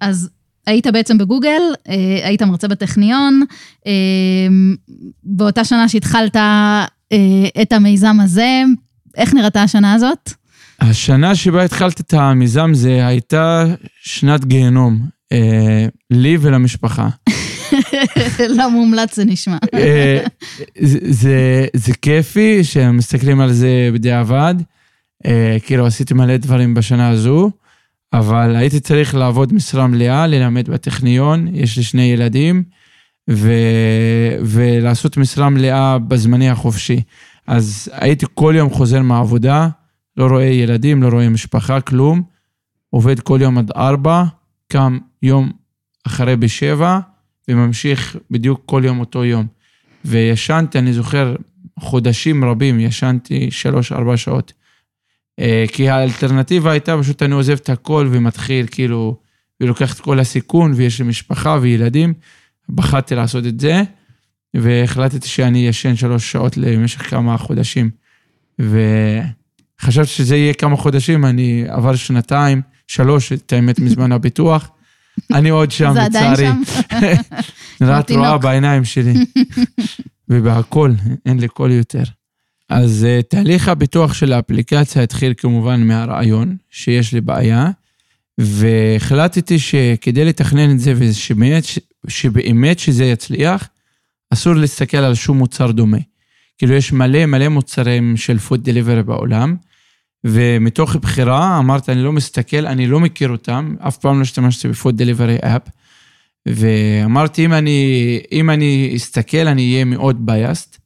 אז 0.00 0.30
היית 0.66 0.86
בעצם 0.86 1.18
בגוגל, 1.18 1.60
אה, 1.88 2.20
היית 2.28 2.42
מרצה 2.42 2.68
בטכניון, 2.68 3.42
אה, 3.86 3.92
באותה 5.24 5.64
שנה 5.64 5.88
שהתחלת 5.88 6.36
אה, 6.36 6.86
את 7.62 7.72
המיזם 7.72 8.16
הזה, 8.20 8.62
איך 9.16 9.34
נראתה 9.34 9.62
השנה 9.62 9.92
הזאת? 9.92 10.32
השנה 10.80 11.34
שבה 11.34 11.64
התחלתי 11.64 12.02
את 12.02 12.14
המיזם 12.14 12.70
זה 12.74 13.06
הייתה 13.06 13.64
שנת 14.00 14.44
גיהנום, 14.44 15.00
אה, 15.32 15.86
לי 16.10 16.36
ולמשפחה. 16.40 17.08
לא 18.58 18.70
מומלץ 18.70 19.16
זה 19.16 19.24
נשמע. 19.24 19.56
אה, 19.74 20.24
זה, 20.80 20.98
זה, 21.02 21.66
זה 21.74 21.92
כיפי 22.02 22.64
שמסתכלים 22.64 23.40
על 23.40 23.52
זה 23.52 23.90
בדיעבד. 23.92 24.54
אה, 25.26 25.56
כאילו 25.66 25.86
עשיתי 25.86 26.14
מלא 26.14 26.36
דברים 26.36 26.74
בשנה 26.74 27.08
הזו, 27.08 27.50
אבל 28.12 28.56
הייתי 28.56 28.80
צריך 28.80 29.14
לעבוד 29.14 29.52
משרה 29.52 29.86
מלאה, 29.86 30.26
ללמד 30.26 30.70
בטכניון, 30.70 31.48
יש 31.54 31.76
לי 31.76 31.82
שני 31.82 32.02
ילדים, 32.02 32.62
ו, 33.30 33.52
ולעשות 34.40 35.16
משרה 35.16 35.48
מלאה 35.48 35.98
בזמני 35.98 36.50
החופשי. 36.50 37.00
אז 37.46 37.90
הייתי 37.92 38.26
כל 38.34 38.54
יום 38.56 38.70
חוזר 38.70 39.02
מהעבודה, 39.02 39.68
לא 40.16 40.26
רואה 40.26 40.44
ילדים, 40.44 41.02
לא 41.02 41.08
רואה 41.08 41.28
משפחה, 41.28 41.80
כלום. 41.80 42.22
עובד 42.90 43.20
כל 43.20 43.38
יום 43.42 43.58
עד 43.58 43.70
ארבע, 43.76 44.24
קם 44.68 44.98
יום 45.22 45.52
אחרי 46.06 46.36
בשבע, 46.36 46.98
וממשיך 47.48 48.16
בדיוק 48.30 48.62
כל 48.66 48.82
יום 48.84 49.00
אותו 49.00 49.24
יום. 49.24 49.46
וישנתי, 50.04 50.78
אני 50.78 50.92
זוכר, 50.92 51.36
חודשים 51.80 52.44
רבים, 52.44 52.80
ישנתי 52.80 53.50
שלוש-ארבע 53.50 54.16
שעות. 54.16 54.52
אה, 55.40 55.64
כי 55.72 55.88
האלטרנטיבה 55.88 56.70
הייתה 56.70 56.96
פשוט 57.00 57.22
אני 57.22 57.34
עוזב 57.34 57.52
את 57.52 57.68
הכל 57.68 58.08
ומתחיל 58.10 58.66
כאילו, 58.70 59.16
ולוקח 59.60 59.94
את 59.94 60.00
כל 60.00 60.20
הסיכון, 60.20 60.72
ויש 60.76 61.00
לי 61.00 61.08
משפחה 61.08 61.58
וילדים. 61.60 62.14
בחרתי 62.68 63.14
לעשות 63.14 63.46
את 63.46 63.60
זה. 63.60 63.82
והחלטתי 64.54 65.28
שאני 65.28 65.68
ישן 65.68 65.96
שלוש 65.96 66.32
שעות 66.32 66.56
למשך 66.56 67.10
כמה 67.10 67.38
חודשים. 67.38 67.90
וחשבתי 68.58 70.08
שזה 70.08 70.36
יהיה 70.36 70.54
כמה 70.54 70.76
חודשים, 70.76 71.24
אני 71.24 71.64
עבר 71.68 71.94
שנתיים, 71.94 72.62
שלוש, 72.86 73.32
את 73.32 73.52
האמת, 73.52 73.78
מזמן 73.78 74.12
הביטוח. 74.12 74.70
אני 75.32 75.48
עוד 75.48 75.70
שם, 75.70 75.94
לצערי. 75.96 76.48
נראית 77.80 78.10
רואה 78.10 78.38
בעיניים 78.38 78.84
שלי. 78.84 79.14
ובהכל, 80.28 80.92
אין 81.26 81.40
לי 81.40 81.48
קול 81.48 81.70
יותר. 81.70 82.02
אז 82.68 83.06
uh, 83.06 83.22
תהליך 83.22 83.68
הפיתוח 83.68 84.14
של 84.14 84.32
האפליקציה 84.32 85.02
התחיל 85.02 85.34
כמובן 85.36 85.82
מהרעיון, 85.86 86.56
שיש 86.70 87.12
לי 87.12 87.20
בעיה, 87.20 87.70
והחלטתי 88.38 89.58
שכדי 89.58 90.24
לתכנן 90.24 90.70
את 90.70 90.80
זה, 90.80 90.94
ושבאמת 90.96 91.64
שבאמת 92.08 92.78
שזה 92.78 93.04
יצליח, 93.04 93.68
אסור 94.34 94.54
להסתכל 94.54 94.96
על 94.96 95.14
שום 95.14 95.38
מוצר 95.38 95.70
דומה. 95.70 95.98
כאילו, 96.58 96.74
יש 96.74 96.92
מלא 96.92 97.26
מלא 97.26 97.48
מוצרים 97.48 98.16
של 98.16 98.38
food 98.38 98.64
delivery 98.64 99.02
בעולם, 99.02 99.56
ומתוך 100.24 100.96
בחירה 100.96 101.58
אמרתי, 101.58 101.92
אני 101.92 102.02
לא 102.02 102.12
מסתכל, 102.12 102.66
אני 102.66 102.86
לא 102.86 103.00
מכיר 103.00 103.28
אותם, 103.28 103.74
אף 103.88 103.96
פעם 103.96 104.16
לא 104.16 104.22
השתמשתי 104.22 104.68
ב 104.68 104.74
food 104.74 104.96
delivery 104.96 105.36
app, 105.36 105.62
ואמרתי, 106.46 107.44
אם 107.44 107.52
אני, 107.52 108.20
אם 108.32 108.50
אני 108.50 108.92
אסתכל, 108.96 109.48
אני 109.48 109.72
אהיה 109.72 109.84
מאוד 109.84 110.26
biased, 110.26 110.78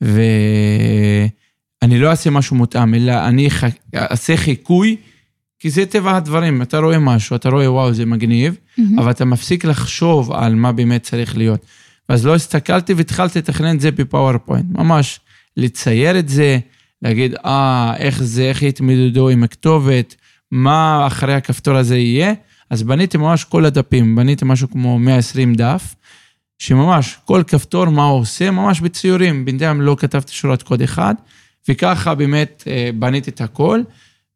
ואני 0.00 1.28
לא 1.98 2.10
אעשה 2.10 2.30
משהו 2.30 2.56
מותאם, 2.56 2.94
אלא 2.94 3.28
אני 3.28 3.50
ח... 3.50 3.64
אעשה 3.94 4.36
חיקוי, 4.36 4.96
כי 5.58 5.70
זה 5.70 5.86
טבע 5.86 6.16
הדברים, 6.16 6.62
אתה 6.62 6.78
רואה 6.78 6.98
משהו, 6.98 7.36
אתה 7.36 7.48
רואה, 7.48 7.72
וואו, 7.72 7.94
זה 7.94 8.06
מגניב, 8.06 8.56
mm-hmm. 8.56 8.82
אבל 8.98 9.10
אתה 9.10 9.24
מפסיק 9.24 9.64
לחשוב 9.64 10.32
על 10.32 10.54
מה 10.54 10.72
באמת 10.72 11.02
צריך 11.02 11.36
להיות. 11.36 11.66
ואז 12.08 12.26
לא 12.26 12.34
הסתכלתי 12.34 12.94
והתחלתי 12.94 13.38
לתכנן 13.38 13.76
את 13.76 13.80
זה 13.80 13.90
בפאורפוינט, 13.90 14.64
ממש 14.78 15.20
לצייר 15.56 16.18
את 16.18 16.28
זה, 16.28 16.58
להגיד, 17.02 17.34
אה, 17.44 17.94
איך 17.96 18.22
זה, 18.22 18.42
איך 18.42 18.62
יתמודדו 18.62 19.28
עם 19.28 19.44
הכתובת, 19.44 20.14
מה 20.50 21.06
אחרי 21.06 21.34
הכפתור 21.34 21.76
הזה 21.76 21.96
יהיה. 21.96 22.32
אז 22.70 22.82
בניתי 22.82 23.18
ממש 23.18 23.44
כל 23.44 23.64
הדפים, 23.64 24.16
בניתי 24.16 24.44
משהו 24.44 24.70
כמו 24.70 24.98
120 24.98 25.54
דף, 25.54 25.94
שממש 26.58 27.18
כל 27.24 27.42
כפתור, 27.46 27.84
מה 27.84 28.04
הוא 28.04 28.20
עושה, 28.20 28.50
ממש 28.50 28.80
בציורים. 28.80 29.44
בינתיים 29.44 29.80
לא 29.80 29.96
כתבתי 29.98 30.32
שורת 30.32 30.62
קוד 30.62 30.82
אחד, 30.82 31.14
וככה 31.68 32.14
באמת 32.14 32.62
אה, 32.66 32.90
בניתי 32.94 33.30
את 33.30 33.40
הכל. 33.40 33.82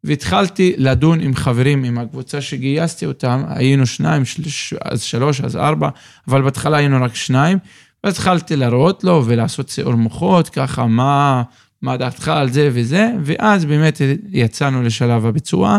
והתחלתי 0.05 0.75
לדון 0.79 1.21
עם 1.21 1.35
חברים, 1.35 1.85
עם 1.85 1.99
הקבוצה 1.99 2.41
שגייסתי 2.41 3.07
אותם, 3.07 3.43
היינו 3.49 3.87
שניים, 3.87 4.25
שלוש, 4.25 4.75
אז 4.85 5.03
שלוש, 5.03 5.41
אז 5.41 5.57
ארבע, 5.57 5.89
אבל 6.29 6.43
בהתחלה 6.43 6.77
היינו 6.77 7.03
רק 7.05 7.15
שניים, 7.15 7.59
ואז 8.05 8.13
התחלתי 8.15 8.57
להראות 8.57 9.05
לו 9.05 9.23
ולעשות 9.27 9.71
סיעור 9.71 9.95
מוחות, 9.95 10.49
ככה 10.49 10.87
מה, 10.87 11.43
מה 11.83 11.97
דעתך 11.97 12.29
על 12.29 12.51
זה 12.53 12.71
וזה, 12.73 13.11
ואז 13.25 13.65
באמת 13.65 14.01
יצאנו 14.31 14.83
לשלב 14.83 15.27
הביצוע. 15.27 15.79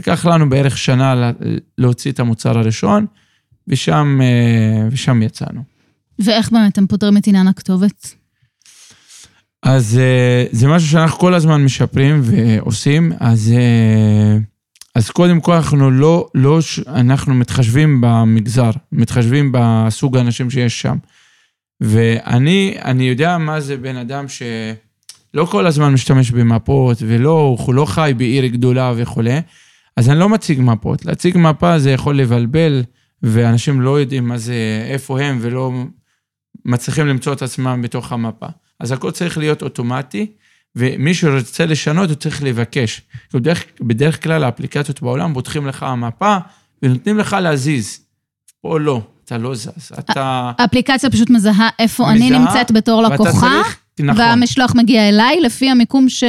לקח 0.00 0.26
לנו 0.26 0.48
בערך 0.50 0.78
שנה 0.78 1.14
לה- 1.14 1.32
להוציא 1.78 2.12
את 2.12 2.20
המוצר 2.20 2.58
הראשון, 2.58 3.06
ושם, 3.68 4.18
אה, 4.22 4.88
ושם 4.90 5.22
יצאנו. 5.22 5.62
ואיך 6.18 6.52
באמת 6.52 6.72
אתם 6.72 6.86
פותרים 6.86 7.16
את 7.16 7.26
עניין 7.26 7.48
הכתובת? 7.48 8.14
אז 9.62 9.98
אה, 9.98 10.44
זה 10.52 10.68
משהו 10.68 10.88
שאנחנו 10.88 11.18
כל 11.18 11.34
הזמן 11.34 11.64
משפרים 11.64 12.20
ועושים, 12.24 13.12
אז, 13.20 13.52
אה, 13.56 14.36
אז 14.94 15.10
קודם 15.10 15.40
כל 15.40 15.52
אנחנו 15.52 15.90
לא, 15.90 16.28
לא, 16.34 16.58
אנחנו 16.86 17.34
מתחשבים 17.34 18.00
במגזר, 18.00 18.70
מתחשבים 18.92 19.52
בסוג 19.54 20.16
האנשים 20.16 20.50
שיש 20.50 20.80
שם. 20.80 20.96
ואני 21.80 22.76
אני 22.84 23.04
יודע 23.04 23.38
מה 23.38 23.60
זה 23.60 23.76
בן 23.76 23.96
אדם 23.96 24.28
שלא 24.28 25.44
כל 25.44 25.66
הזמן 25.66 25.92
משתמש 25.92 26.30
במפות, 26.30 26.98
ולא, 27.00 27.56
הוא 27.58 27.74
לא 27.74 27.84
חי 27.84 28.12
בעיר 28.16 28.46
גדולה 28.46 28.92
וכולי, 28.96 29.40
אז 29.96 30.10
אני 30.10 30.18
לא 30.18 30.28
מציג 30.28 30.60
מפות. 30.60 31.04
להציג 31.04 31.38
מפה 31.38 31.78
זה 31.78 31.90
יכול 31.90 32.18
לבלבל, 32.18 32.82
ואנשים 33.22 33.80
לא 33.80 34.00
יודעים 34.00 34.28
מה 34.28 34.38
זה, 34.38 34.86
איפה 34.90 35.20
הם, 35.20 35.38
ולא 35.40 35.72
מצליחים 36.64 37.06
למצוא 37.06 37.32
את 37.32 37.42
עצמם 37.42 37.82
בתוך 37.82 38.12
המפה. 38.12 38.46
אז 38.82 38.92
הכל 38.92 39.10
צריך 39.10 39.38
להיות 39.38 39.62
אוטומטי, 39.62 40.26
ומי 40.76 41.14
שרוצה 41.14 41.66
לשנות, 41.66 42.08
הוא 42.08 42.16
צריך 42.16 42.42
לבקש. 42.42 43.02
בדרך, 43.34 43.64
בדרך 43.80 44.22
כלל 44.22 44.44
האפליקציות 44.44 45.02
בעולם 45.02 45.34
פותחים 45.34 45.66
לך 45.66 45.82
המפה 45.82 46.36
ונותנים 46.82 47.18
לך 47.18 47.36
להזיז. 47.42 48.00
פה 48.62 48.80
לא, 48.80 49.00
אתה 49.24 49.38
לא 49.38 49.54
זז. 49.54 49.92
אתה... 49.98 50.52
האפליקציה 50.58 51.10
פשוט 51.10 51.30
מזהה 51.30 51.68
איפה 51.78 52.10
אני 52.10 52.26
מזהה, 52.26 52.38
נמצאת 52.38 52.70
בתור 52.72 53.02
לקוחה, 53.02 53.30
צריך- 53.30 53.78
נכון, 54.00 54.20
והמשלוח 54.20 54.74
מגיע 54.74 55.08
אליי 55.08 55.40
לפי 55.40 55.70
המיקום 55.70 56.08
ש... 56.08 56.24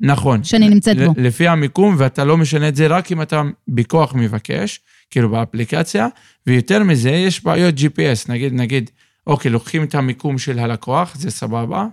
נכון. 0.00 0.44
שאני 0.44 0.68
נמצאת 0.68 0.96
בו. 0.96 1.14
לפי 1.16 1.48
המיקום, 1.48 1.94
ואתה 1.98 2.24
לא 2.24 2.36
משנה 2.36 2.68
את 2.68 2.76
זה 2.76 2.86
רק 2.86 3.12
אם 3.12 3.22
אתה 3.22 3.42
בכוח 3.68 4.14
מבקש, 4.14 4.80
כאילו 5.10 5.28
באפליקציה, 5.28 6.08
ויותר 6.46 6.82
מזה, 6.82 7.10
יש 7.10 7.44
בעיות 7.44 7.74
GPS, 7.78 8.28
נגיד, 8.28 8.52
נגיד, 8.52 8.90
אוקיי, 9.26 9.50
לוקחים 9.50 9.82
את 9.82 9.94
המיקום 9.94 10.38
של 10.38 10.58
הלקוח, 10.58 11.14
זה 11.14 11.30
סבבה, 11.30 11.86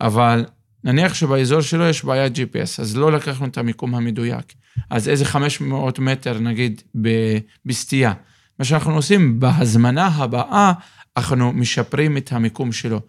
אבל 0.00 0.44
נניח 0.84 1.14
שבאזור 1.14 1.60
שלו 1.60 1.84
יש 1.88 2.04
בעיית 2.04 2.32
GPS, 2.36 2.80
אז 2.80 2.96
לא 2.96 3.12
לקחנו 3.12 3.46
את 3.46 3.58
המיקום 3.58 3.94
המדויק. 3.94 4.52
אז 4.90 5.08
איזה 5.08 5.24
500 5.24 5.98
מטר, 5.98 6.38
נגיד, 6.38 6.82
ב- 7.02 7.38
בסטייה. 7.66 8.12
מה 8.58 8.64
שאנחנו 8.64 8.94
עושים, 8.94 9.40
בהזמנה 9.40 10.06
הבאה, 10.06 10.72
אנחנו 11.16 11.52
משפרים 11.52 12.16
את 12.16 12.32
המיקום 12.32 12.72
שלו. 12.72 13.00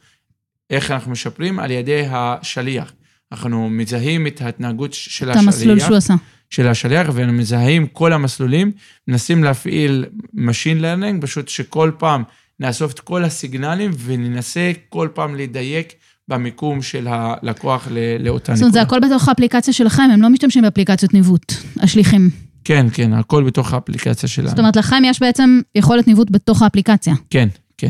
איך 0.69 0.91
אנחנו 0.91 1.11
משפרים? 1.11 1.59
על 1.59 1.71
ידי 1.71 2.03
השליח. 2.09 2.93
אנחנו 3.31 3.69
מזהים 3.69 4.27
את 4.27 4.41
ההתנהגות 4.41 4.93
של 4.93 5.31
את 5.31 5.35
המסלול 5.35 5.77
השליח, 5.77 5.87
שהוא 5.87 5.97
עשה. 5.97 6.13
של 6.49 6.67
השליח, 6.67 7.07
ומזהים 7.13 7.87
כל 7.87 8.13
המסלולים, 8.13 8.71
מנסים 9.07 9.43
להפעיל 9.43 10.05
Machine 10.35 10.81
Learning, 10.81 11.21
פשוט 11.21 11.47
שכל 11.47 11.91
פעם 11.97 12.23
נאסוף 12.59 12.93
את 12.93 12.99
כל 12.99 13.23
הסיגנלים 13.23 13.91
וננסה 14.05 14.71
כל 14.89 15.09
פעם 15.13 15.35
לדייק 15.35 15.93
במיקום 16.27 16.81
של 16.81 17.07
הלקוח 17.09 17.87
לאותה 18.19 18.55
זאת 18.55 18.61
אומרת, 18.61 18.73
זה 18.73 18.81
נקודה. 18.81 18.81
הכל 18.81 19.07
בתוך 19.07 19.29
האפליקציה 19.29 19.73
שלכם, 19.73 20.03
הם 20.13 20.21
לא 20.21 20.29
משתמשים 20.29 20.63
באפליקציות 20.63 21.13
ניווט, 21.13 21.53
השליחים. 21.79 22.29
כן, 22.63 22.85
כן, 22.93 23.13
הכל 23.13 23.43
בתוך 23.43 23.73
האפליקציה 23.73 24.29
שלנו. 24.29 24.49
זאת 24.49 24.59
אומרת, 24.59 24.75
לכם 24.75 25.03
יש 25.05 25.19
בעצם 25.19 25.61
יכולת 25.75 26.07
ניווט 26.07 26.27
בתוך 26.31 26.61
האפליקציה. 26.61 27.13
כן, 27.29 27.47
כן. 27.77 27.89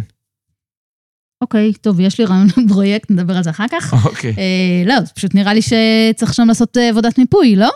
אוקיי, 1.42 1.74
טוב, 1.74 2.00
יש 2.00 2.20
לי 2.20 2.26
רעיון 2.26 2.48
לפרויקט, 2.66 3.12
נדבר 3.12 3.38
על 3.38 3.44
זה 3.44 3.50
אחר 3.50 3.66
כך. 3.72 4.06
אוקיי. 4.06 4.34
אה, 4.38 4.84
לא, 4.86 4.96
פשוט 5.16 5.36
נראה 5.36 5.54
לי 5.54 5.62
שצריך 5.62 6.34
שם 6.34 6.48
לעשות 6.48 6.78
אה, 6.78 6.90
עבודת 6.90 7.18
מיפוי, 7.18 7.56
לא? 7.56 7.70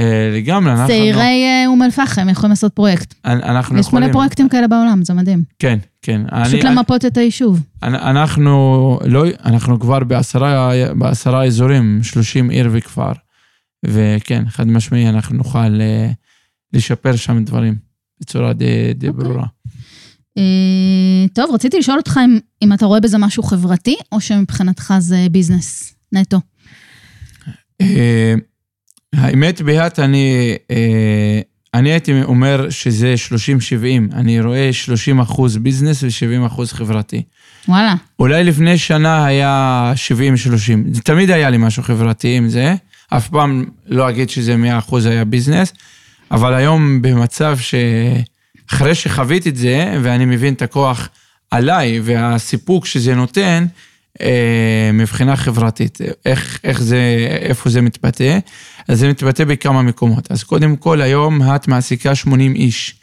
אה, 0.00 0.30
לגמרי, 0.36 0.72
אנחנו... 0.72 0.86
צעירי 0.86 1.20
אה, 1.44 1.64
אום 1.66 1.82
אל-פחם 1.82 2.28
יכולים 2.28 2.50
לעשות 2.50 2.72
פרויקט. 2.72 3.14
אנחנו 3.24 3.78
יש 3.78 3.86
יכולים. 3.86 4.04
מלא 4.04 4.12
פרויקטים 4.12 4.48
כאלה 4.48 4.68
בעולם, 4.68 5.04
זה 5.04 5.14
מדהים. 5.14 5.42
כן, 5.58 5.78
כן. 6.02 6.20
פשוט 6.44 6.64
אני- 6.64 6.74
למפות 6.76 7.04
את 7.04 7.16
היישוב. 7.16 7.60
אנ- 7.82 7.94
אנחנו 7.94 8.50
לא, 9.04 9.24
אנחנו 9.44 9.80
כבר 9.80 9.98
בעשרה, 10.04 10.70
בעשרה 10.98 11.44
אזורים, 11.44 12.00
30 12.02 12.50
עיר 12.50 12.68
וכפר. 12.72 13.12
וכן, 13.86 14.44
חד 14.48 14.66
משמעי, 14.68 15.08
אנחנו 15.08 15.36
נוכל 15.36 15.80
אה, 15.80 16.10
לשפר 16.72 17.16
שם 17.16 17.44
דברים 17.44 17.74
בצורה 18.20 18.52
די, 18.52 18.64
די 18.94 19.08
אוקיי. 19.08 19.24
ברורה. 19.24 19.46
טוב, 21.32 21.50
רציתי 21.54 21.78
לשאול 21.78 21.98
אותך 21.98 22.20
אם, 22.24 22.38
אם 22.62 22.72
אתה 22.72 22.86
רואה 22.86 23.00
בזה 23.00 23.18
משהו 23.18 23.42
חברתי, 23.42 23.96
או 24.12 24.20
שמבחינתך 24.20 24.94
זה 24.98 25.26
ביזנס 25.30 25.94
נטו. 26.12 26.40
האמת, 29.16 29.60
בהת, 29.60 29.98
אני, 29.98 30.56
אה, 30.70 31.40
אני 31.74 31.90
הייתי 31.90 32.22
אומר 32.22 32.70
שזה 32.70 33.14
30-70. 33.28 34.14
אני 34.14 34.40
רואה 34.40 34.72
30 34.72 35.20
אחוז 35.20 35.56
ביזנס 35.56 36.02
ו-70 36.02 36.46
אחוז 36.46 36.72
חברתי. 36.72 37.22
וואלה. 37.68 37.94
אולי 38.18 38.44
לפני 38.44 38.78
שנה 38.78 39.26
היה 39.26 39.92
70-30. 39.96 40.92
זה 40.92 41.02
תמיד 41.02 41.30
היה 41.30 41.50
לי 41.50 41.56
משהו 41.56 41.82
חברתי 41.82 42.36
עם 42.36 42.48
זה. 42.48 42.74
אף 43.08 43.28
פעם 43.28 43.64
לא 43.86 44.08
אגיד 44.08 44.30
שזה 44.30 44.56
100% 44.88 44.94
היה 45.08 45.24
ביזנס, 45.24 45.72
אבל 46.30 46.54
היום 46.54 47.02
במצב 47.02 47.58
שאחרי 47.58 48.94
שחוויתי 48.94 49.48
את 49.48 49.56
זה, 49.56 49.98
ואני 50.02 50.24
מבין 50.24 50.54
את 50.54 50.62
הכוח 50.62 51.08
עליי 51.50 52.00
והסיפוק 52.02 52.86
שזה 52.86 53.14
נותן, 53.14 53.66
מבחינה 54.92 55.36
חברתית, 55.36 55.98
איך, 56.26 56.60
איך 56.64 56.82
זה, 56.82 57.26
איפה 57.40 57.70
זה 57.70 57.80
מתבטא? 57.80 58.38
אז 58.88 58.98
זה 58.98 59.08
מתבטא 59.08 59.44
בכמה 59.44 59.82
מקומות. 59.82 60.30
אז 60.30 60.42
קודם 60.42 60.76
כל, 60.76 61.02
היום 61.02 61.42
את 61.54 61.68
מעסיקה 61.68 62.14
80 62.14 62.54
איש. 62.54 62.94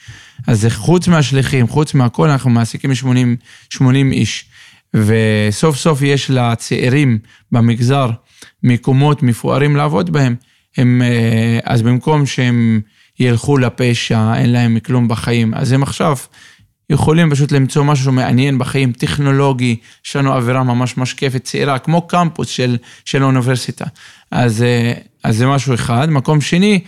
אז 0.47 0.67
חוץ 0.69 1.07
מהשליחים, 1.07 1.67
חוץ 1.67 1.93
מהכל, 1.93 2.29
אנחנו 2.29 2.49
מעסיקים 2.49 2.95
80, 2.95 3.35
80 3.69 4.11
איש. 4.11 4.45
וסוף 4.93 5.77
סוף 5.77 6.01
יש 6.01 6.29
לצעירים 6.29 7.19
במגזר 7.51 8.09
מקומות 8.63 9.23
מפוארים 9.23 9.75
לעבוד 9.75 10.09
בהם. 10.09 10.35
הם, 10.77 11.01
אה, 11.01 11.59
אז 11.63 11.81
במקום 11.81 12.25
שהם 12.25 12.81
ילכו 13.19 13.57
לפשע, 13.57 14.35
אין 14.35 14.51
להם 14.51 14.79
כלום 14.79 15.07
בחיים, 15.07 15.53
אז 15.53 15.71
הם 15.71 15.83
עכשיו 15.83 16.17
יכולים 16.93 17.29
פשוט 17.29 17.51
למצוא 17.51 17.83
משהו 17.83 18.11
מעניין 18.11 18.57
בחיים, 18.57 18.91
טכנולוגי, 18.91 19.75
יש 20.05 20.15
לנו 20.15 20.33
אווירה 20.33 20.63
ממש 20.63 20.97
משקפת, 20.97 21.43
צעירה, 21.43 21.79
כמו 21.79 22.07
קמפוס 22.07 22.47
של, 22.47 22.77
של 23.05 23.23
האוניברסיטה. 23.23 23.85
אז, 24.31 24.63
אה, 24.63 24.93
אז 25.23 25.37
זה 25.37 25.47
משהו 25.47 25.73
אחד. 25.73 26.09
מקום 26.09 26.41
שני, 26.41 26.81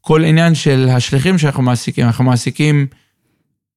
כל 0.00 0.24
עניין 0.24 0.54
של 0.54 0.88
השליחים 0.90 1.38
שאנחנו 1.38 1.62
מעסיקים, 1.62 2.06
אנחנו 2.06 2.24
מעסיקים 2.24 2.86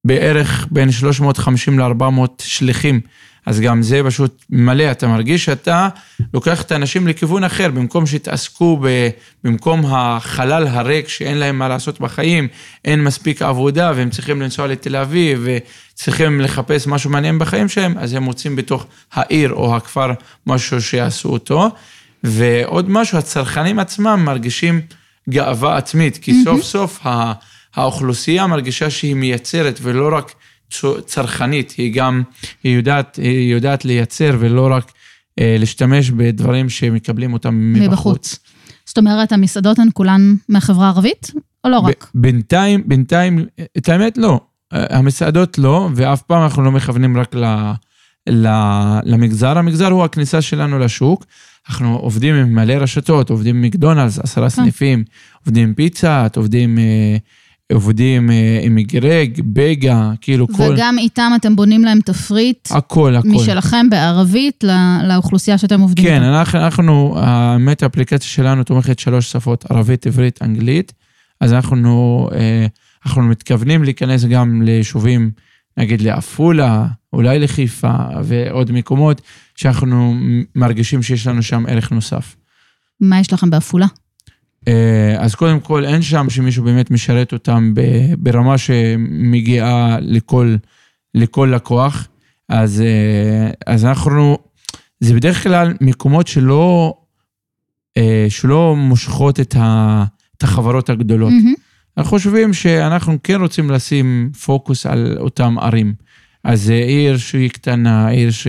בערך 0.04 0.66
בין 0.70 0.92
350 0.92 1.78
ל-400 1.78 2.26
שליחים. 2.38 3.00
אז 3.46 3.60
גם 3.60 3.82
זה 3.82 4.00
פשוט 4.06 4.44
מלא, 4.50 4.90
אתה 4.90 5.06
מרגיש 5.08 5.44
שאתה 5.44 5.88
לוקח 6.34 6.62
את 6.62 6.72
האנשים 6.72 7.08
לכיוון 7.08 7.44
אחר, 7.44 7.70
במקום 7.70 8.06
שיתעסקו 8.06 8.78
ב... 8.82 9.08
במקום 9.44 9.82
החלל 9.88 10.66
הריק 10.66 11.08
שאין 11.08 11.38
להם 11.38 11.58
מה 11.58 11.68
לעשות 11.68 12.00
בחיים, 12.00 12.48
אין 12.84 13.04
מספיק 13.04 13.42
עבודה 13.42 13.92
והם 13.96 14.10
צריכים 14.10 14.42
לנסוע 14.42 14.66
לתל 14.66 14.96
אביב 14.96 15.46
וצריכים 15.94 16.40
לחפש 16.40 16.86
משהו 16.86 17.10
מעניין 17.10 17.38
בחיים 17.38 17.68
שלהם, 17.68 17.98
אז 17.98 18.12
הם 18.12 18.22
מוצאים 18.22 18.56
בתוך 18.56 18.86
העיר 19.12 19.52
או 19.52 19.76
הכפר 19.76 20.12
משהו 20.46 20.82
שיעשו 20.82 21.28
אותו. 21.28 21.70
ועוד 22.24 22.90
משהו, 22.90 23.18
הצרכנים 23.18 23.78
עצמם 23.78 24.22
מרגישים 24.24 24.80
גאווה 25.30 25.76
עצמית, 25.76 26.18
כי 26.18 26.32
מהמם. 26.32 26.44
סוף 26.44 26.62
סוף 26.62 27.06
ה... 27.06 27.32
האוכלוסייה 27.74 28.46
מרגישה 28.46 28.90
שהיא 28.90 29.14
מייצרת 29.14 29.78
ולא 29.82 30.16
רק 30.16 30.34
צרכנית, 31.06 31.74
היא 31.78 31.94
גם, 31.94 32.22
היא 32.64 32.76
יודעת, 32.76 33.16
היא 33.16 33.54
יודעת 33.54 33.84
לייצר 33.84 34.36
ולא 34.38 34.68
רק 34.72 34.92
אה, 35.38 35.56
להשתמש 35.58 36.10
בדברים 36.10 36.68
שמקבלים 36.68 37.32
אותם 37.32 37.72
מבחוץ. 37.72 37.88
מבחוץ. 37.88 38.38
זאת 38.86 38.98
אומרת, 38.98 39.32
המסעדות 39.32 39.78
הן 39.78 39.88
כולן 39.92 40.34
מהחברה 40.48 40.86
הערבית, 40.86 41.32
או 41.64 41.70
לא 41.70 41.78
רק? 41.78 42.10
בינתיים, 42.14 42.82
בינתיים, 42.86 43.46
את 43.78 43.88
האמת 43.88 44.18
לא. 44.18 44.40
אה, 44.72 44.98
המסעדות 44.98 45.58
לא, 45.58 45.88
ואף 45.94 46.22
פעם 46.22 46.42
אנחנו 46.42 46.62
לא 46.62 46.72
מכוונים 46.72 47.18
רק 47.18 47.34
ל, 47.34 47.44
ל, 48.28 48.48
למגזר. 49.04 49.58
המגזר 49.58 49.90
הוא 49.90 50.04
הכניסה 50.04 50.42
שלנו 50.42 50.78
לשוק. 50.78 51.24
אנחנו 51.68 51.96
עובדים 51.96 52.34
עם 52.34 52.54
מלא 52.54 52.72
רשתות, 52.72 53.30
עובדים 53.30 53.56
עם 53.56 53.62
מקדונלדס, 53.62 54.18
עשרה 54.18 54.50
סניפים, 54.50 55.04
עובדים 55.46 55.68
עם 55.68 55.74
פיצה, 55.74 56.26
עובדים, 56.36 56.78
אה, 56.78 57.16
עובדים 57.72 58.30
אה, 58.30 58.60
עם 58.62 58.78
גרג, 58.80 59.40
בגה, 59.44 60.10
כאילו 60.20 60.48
כל, 60.48 60.62
וגם 60.74 60.96
איתם 60.98 61.32
אתם 61.36 61.56
בונים 61.56 61.84
להם 61.84 62.00
תפריט 62.00 62.68
הכל, 62.70 63.16
הכל. 63.16 63.28
משלכם 63.28 63.90
בערבית 63.90 64.64
ל- 64.64 64.98
לאוכלוסייה 65.08 65.58
שאתם 65.58 65.80
עובדים 65.80 66.04
כן, 66.04 66.14
איתה. 66.22 66.38
אנחנו, 66.40 66.58
אנחנו, 66.58 67.14
האמת 67.18 67.82
האפליקציה 67.82 68.28
שלנו 68.28 68.64
תומכת 68.64 68.98
שלוש 68.98 69.32
שפות, 69.32 69.70
ערבית, 69.70 70.06
עברית, 70.06 70.42
אנגלית, 70.42 70.92
אז 71.40 71.52
אנחנו, 71.52 72.28
אה, 72.34 72.66
אנחנו 73.06 73.22
מתכוונים 73.22 73.84
להיכנס 73.84 74.24
גם 74.24 74.62
ליישובים, 74.62 75.30
נגיד 75.76 76.00
לעפולה, 76.00 76.86
אולי 77.12 77.38
לחיפה 77.38 77.92
ועוד 78.24 78.72
מקומות 78.72 79.20
שאנחנו 79.56 80.14
מרגישים 80.54 81.02
שיש 81.02 81.26
לנו 81.26 81.42
שם 81.42 81.64
ערך 81.68 81.92
נוסף. 81.92 82.36
מה 83.00 83.20
יש 83.20 83.32
לכם 83.32 83.50
בעפולה? 83.50 83.86
אה, 84.68 85.16
אז 85.18 85.34
קודם 85.34 85.60
כל, 85.60 85.84
אין 85.84 86.02
שם 86.02 86.30
שמישהו 86.30 86.64
באמת 86.64 86.90
משרת 86.90 87.32
אותם 87.32 87.74
ברמה 88.18 88.58
שמגיעה 88.58 89.96
לכל, 90.00 90.56
לכל 91.14 91.52
לקוח. 91.54 92.08
אז, 92.48 92.80
אה, 92.80 93.50
אז 93.66 93.84
אנחנו, 93.84 94.38
זה 95.00 95.14
בדרך 95.14 95.42
כלל 95.42 95.74
מקומות 95.80 96.26
שלא, 96.26 96.94
אה, 97.96 98.26
שלא 98.28 98.76
מושכות 98.76 99.40
את, 99.40 99.56
ה, 99.58 100.04
את 100.36 100.42
החברות 100.42 100.90
הגדולות. 100.90 101.32
מהמם. 101.32 101.54
אנחנו 101.96 102.10
חושבים 102.10 102.52
שאנחנו 102.52 103.18
כן 103.22 103.40
רוצים 103.40 103.70
לשים 103.70 104.30
פוקוס 104.44 104.86
על 104.86 105.16
אותם 105.18 105.58
ערים. 105.58 105.94
אז 106.44 106.62
זה 106.62 106.74
עיר 106.74 107.16
שהיא 107.16 107.50
קטנה, 107.50 108.08
עיר 108.08 108.30
ש, 108.30 108.46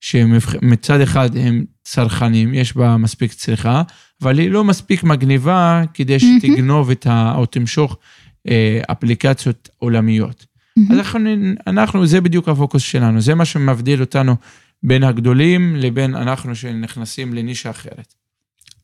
שמצד 0.00 1.00
אחד 1.00 1.36
הם 1.36 1.64
צרכנים, 1.84 2.54
יש 2.54 2.76
בה 2.76 2.96
מספיק 2.96 3.32
צריכה, 3.32 3.82
אבל 4.22 4.38
היא 4.38 4.50
לא 4.50 4.64
מספיק 4.64 5.04
מגניבה 5.04 5.82
כדי 5.94 6.18
שתגנוב 6.20 6.90
את 6.90 7.06
ה... 7.06 7.34
או 7.36 7.46
תמשוך 7.46 7.96
אה, 8.48 8.80
אפליקציות 8.92 9.68
עולמיות. 9.78 10.46
אז 10.90 10.98
אנחנו, 10.98 11.30
אנחנו, 11.66 12.06
זה 12.06 12.20
בדיוק 12.20 12.48
הפוקוס 12.48 12.82
שלנו, 12.82 13.20
זה 13.20 13.34
מה 13.34 13.44
שמבדיל 13.44 14.00
אותנו 14.00 14.36
בין 14.82 15.04
הגדולים 15.04 15.76
לבין 15.76 16.14
אנחנו 16.14 16.54
שנכנסים 16.54 17.34
לנישה 17.34 17.70
אחרת. 17.70 18.14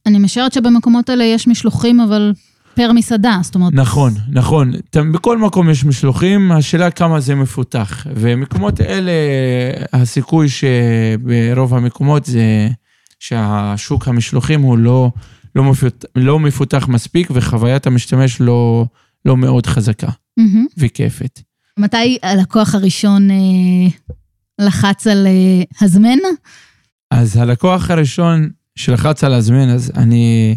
אני 0.06 0.18
משערת 0.18 0.52
שבמקומות 0.52 1.08
האלה 1.08 1.24
יש 1.24 1.46
משלוחים, 1.46 2.00
אבל 2.00 2.32
פר 2.76 2.92
מסעדה, 2.92 3.38
זאת 3.42 3.54
אומרת... 3.54 3.72
נכון, 3.72 4.14
נכון. 4.28 4.72
בכל 5.12 5.38
מקום 5.38 5.70
יש 5.70 5.84
משלוחים, 5.84 6.52
השאלה 6.52 6.90
כמה 6.90 7.20
זה 7.20 7.34
מפותח. 7.34 8.06
ומקומות 8.16 8.80
אלה, 8.80 9.12
הסיכוי 9.92 10.46
שברוב 10.48 11.74
המקומות 11.74 12.24
זה 12.24 12.68
שהשוק 13.20 14.08
המשלוחים 14.08 14.60
הוא 14.60 14.78
לא, 14.78 15.10
לא, 15.54 15.64
מפותח, 15.64 16.08
לא 16.16 16.38
מפותח 16.38 16.86
מספיק 16.88 17.28
וחוויית 17.34 17.86
המשתמש 17.86 18.40
לא, 18.40 18.86
לא 19.24 19.36
מאוד 19.36 19.66
חזקה 19.66 20.08
מהמם. 20.36 20.66
וכיפת. 20.78 21.40
מתי 21.78 22.18
הלקוח 22.22 22.74
הראשון 22.74 23.30
אה, 23.30 23.36
לחץ 24.58 25.06
על 25.06 25.26
אה, 25.26 25.62
הזמן? 25.80 26.18
אז 27.10 27.36
הלקוח 27.36 27.90
הראשון 27.90 28.50
שלחץ 28.76 29.24
על 29.24 29.34
הזמן, 29.34 29.68
אז 29.68 29.92
אני, 29.96 30.56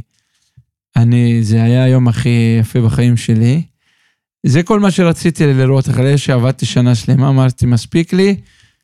אני, 0.96 1.44
זה 1.44 1.64
היה 1.64 1.84
היום 1.84 2.08
הכי 2.08 2.58
יפה 2.60 2.82
בחיים 2.82 3.18
שלי. 3.18 3.62
זה 4.46 4.64
כל 4.64 4.80
מה 4.80 4.92
שרציתי 4.92 5.54
לראות 5.54 5.90
אחרי 5.90 6.18
שעבדתי 6.18 6.66
שנה 6.66 6.96
שלמה, 6.96 7.30
אמרתי, 7.30 7.66
מספיק 7.66 8.14
לי 8.14 8.36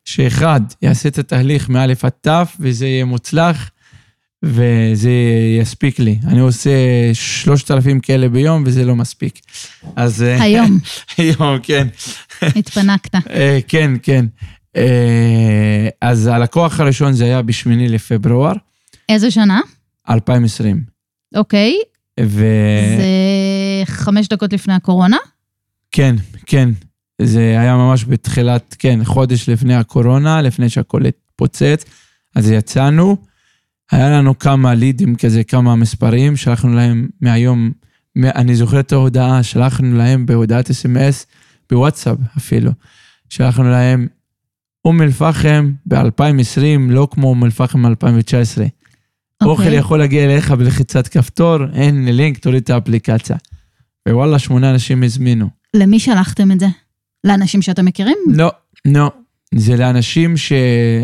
שאחד 0.05 0.61
יעשה 0.81 1.09
את 1.09 1.17
התהליך 1.17 1.69
מא' 1.69 1.83
עד 2.03 2.11
ת' 2.27 2.47
וזה 2.59 2.87
יהיה 2.87 3.05
מוצלח 3.05 3.71
וזה 4.43 5.11
יספיק 5.61 5.99
לי. 5.99 6.19
אני 6.27 6.39
עושה 6.39 6.71
שלושת 7.13 7.71
אלפים 7.71 7.99
כאלה 7.99 8.29
ביום 8.29 8.63
וזה 8.65 8.85
לא 8.85 8.95
מספיק. 8.95 9.39
אז... 9.95 10.23
אה, 10.23 10.41
היום 10.43 10.79
היום, 11.17 11.59
כן. 11.63 11.87
התפנקת. 12.41 13.15
אה, 13.29 13.59
כן, 13.67 13.91
כן. 14.03 14.25
אה, 14.75 15.89
אז 16.01 16.27
הלקוח 16.27 16.79
הראשון 16.79 17.13
זה 17.13 17.23
היה 17.23 17.41
בשמיני 17.41 17.89
לפברואר 17.89 18.53
איזה 19.09 19.31
שנה? 19.31 19.61
2020. 20.09 20.83
אוקיי, 21.35 21.73
וכן, 22.19 22.97
זה 22.97 23.05
חמש 23.85 24.27
דקות 24.27 24.53
לפני 24.53 24.73
הקורונה? 24.73 25.17
כן, 26.45 26.69
זה 27.21 27.39
היה 27.59 27.75
ממש 27.75 28.05
בתחילת, 28.05 28.75
כן, 28.79 28.99
חודש 29.03 29.49
לפני 29.49 29.75
הקורונה, 29.75 30.41
לפני 30.41 30.69
שהכל 30.69 31.05
התפוצץ, 31.05 31.85
אז 32.35 32.51
יצאנו. 32.51 33.17
היה 33.91 34.09
לנו 34.09 34.39
כמה 34.39 34.73
לידים 34.73 35.15
כזה, 35.15 35.43
כמה 35.43 35.75
מספרים, 35.75 36.37
שלחנו 36.37 36.73
להם 36.73 37.07
מהיום, 37.21 37.71
אני 38.23 38.55
זוכר 38.55 38.79
את 38.79 38.91
ההודעה, 38.91 39.43
שלחנו 39.43 39.97
להם 39.97 40.25
בהודעת 40.25 40.69
אס.אם.אס, 40.69 41.25
בוואטסאפ 41.69 42.17
אפילו. 42.37 42.71
שלחנו 43.29 43.63
להם, 43.63 44.07
אום 44.85 45.01
אל-פחם 45.01 45.71
ב-2020, 45.85 46.61
לא 46.89 47.07
כמו 47.11 47.27
אום 47.27 47.43
אל-פחם 47.43 47.85
2019. 47.85 48.65
אוכל 49.45 49.63
אוקיי. 49.63 49.77
יכול 49.77 49.99
להגיע 49.99 50.23
אליך 50.23 50.51
בלחיצת 50.51 51.07
כפתור, 51.07 51.57
אין 51.73 52.05
לינק, 52.05 52.37
תוריד 52.37 52.63
את 52.63 52.69
האפליקציה. 52.69 53.35
ווואלה, 54.09 54.39
שמונה 54.39 54.71
אנשים 54.71 55.03
הזמינו. 55.03 55.49
למי 55.73 55.99
שלחתם 55.99 56.51
את 56.51 56.59
זה? 56.59 56.67
לאנשים 57.23 57.61
שאתם 57.61 57.85
מכירים? 57.85 58.17
לא, 58.27 58.51
לא. 58.85 59.11
זה 59.55 59.77
לאנשים 59.77 60.37
ש... 60.37 60.51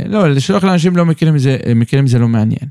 לא, 0.06 0.30
לשלוח 0.30 0.64
לאנשים 0.64 0.96
לא 0.96 1.06
מכירים 1.06 1.38
זה, 1.38 1.58
מכירים 1.76 2.08
זה 2.08 2.20
לא 2.20 2.28
מעניין. 2.28 2.70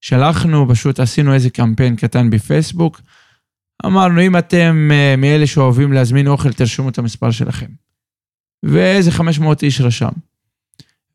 שלחנו, 0.00 0.66
פשוט 0.68 1.00
עשינו 1.00 1.34
איזה 1.34 1.50
קמפיין 1.50 1.96
קטן 1.96 2.30
בפייסבוק. 2.30 3.00
אמרנו, 3.86 4.20
אם 4.20 4.36
אתם 4.38 4.88
אה, 4.92 5.14
מאלה 5.16 5.46
שאוהבים 5.46 5.92
להזמין 5.92 6.26
אוכל, 6.26 6.52
תרשמו 6.52 6.88
את 6.88 6.98
המספר 6.98 7.30
שלכם. 7.30 7.66
ואיזה 8.62 9.10
500 9.10 9.62
איש 9.62 9.80
רשם. 9.80 10.12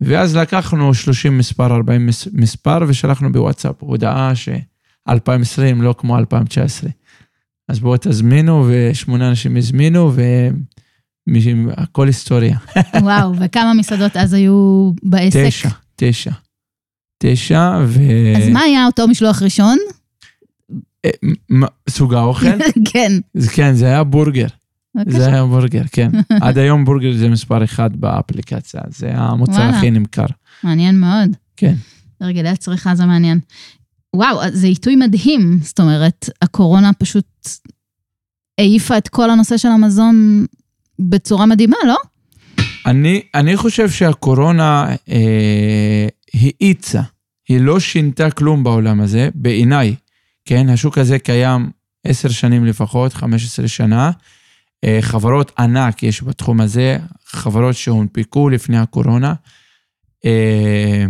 ואז 0.01 0.35
לקחנו 0.35 0.93
30 0.93 1.37
מספר, 1.37 1.75
40 1.75 2.05
מס- 2.05 2.27
מספר, 2.33 2.77
ושלחנו 2.87 3.31
בוואטסאפ 3.31 3.75
הודעה 3.79 4.35
ש-2020 4.35 5.11
לא 5.81 5.95
כמו 5.97 6.17
2019. 6.17 6.89
אז 7.69 7.79
בואו 7.79 7.97
תזמינו, 7.97 8.65
ושמונה 8.69 9.29
אנשים 9.29 9.57
הזמינו, 9.57 10.11
והכל 11.27 12.07
היסטוריה. 12.07 12.57
וואו, 13.01 13.33
וכמה 13.39 13.73
מסעדות 13.73 14.17
אז 14.17 14.33
היו 14.33 14.91
בעסק? 15.03 15.39
תשע, 15.47 15.69
תשע. 15.95 16.31
תשע, 17.23 17.79
ו... 17.85 17.99
אז 18.37 18.49
מה 18.49 18.59
היה 18.61 18.85
אותו 18.85 19.07
משלוח 19.07 19.41
ראשון? 19.41 19.77
אה, 21.05 21.09
סוג 21.89 22.13
האוכל? 22.13 22.45
כן. 22.91 23.11
כן, 23.53 23.73
זה 23.73 23.85
היה 23.85 24.03
בורגר. 24.03 24.47
זה 24.97 25.03
בבקשה. 25.05 25.27
היה 25.27 25.45
בורגר, 25.45 25.83
כן. 25.91 26.09
עד 26.41 26.57
היום 26.57 26.85
בורגר 26.85 27.17
זה 27.17 27.29
מספר 27.29 27.63
אחד 27.63 27.95
באפליקציה, 27.95 28.81
זה 28.87 29.11
המוצר. 29.13 29.61
הכי 29.61 29.91
נמכר. 29.91 30.25
מעניין 30.63 30.99
מאוד. 30.99 31.29
כן. 31.57 31.75
הרגלי 32.21 32.49
הצריכה 32.49 32.95
זה 32.95 33.05
מעניין. 33.05 33.39
וואו, 34.15 34.37
זה 34.53 34.67
עיתוי 34.67 34.95
מדהים. 34.95 35.59
זאת 35.61 35.79
אומרת, 35.79 36.29
הקורונה 36.41 36.93
פשוט 36.93 37.47
העיפה 38.57 38.97
את 38.97 39.09
כל 39.09 39.29
הנושא 39.29 39.57
של 39.57 39.67
המזון 39.67 40.45
בצורה 40.99 41.45
מדהימה, 41.45 41.77
לא? 41.87 41.97
אני, 42.85 43.21
אני 43.35 43.57
חושב 43.57 43.89
שהקורונה 43.89 44.95
אה, 45.09 46.07
האיצה, 46.33 47.01
היא 47.49 47.61
לא 47.61 47.79
שינתה 47.79 48.31
כלום 48.31 48.63
בעולם 48.63 49.01
הזה, 49.01 49.29
בעיניי, 49.35 49.95
כן? 50.45 50.69
השוק 50.69 50.97
הזה 50.97 51.19
קיים 51.19 51.69
עשר 52.03 52.29
שנים 52.29 52.65
לפחות, 52.65 53.13
15 53.13 53.67
שנה. 53.67 54.11
אה, 54.83 54.97
חברות 55.01 55.51
ענק 55.59 56.03
יש 56.03 56.23
בתחום 56.23 56.61
הזה, 56.61 56.97
חברות 57.25 57.75
שהונפקו 57.75 58.49
לפני 58.49 58.77
הקורונה. 58.77 59.33
אה, 60.25 61.05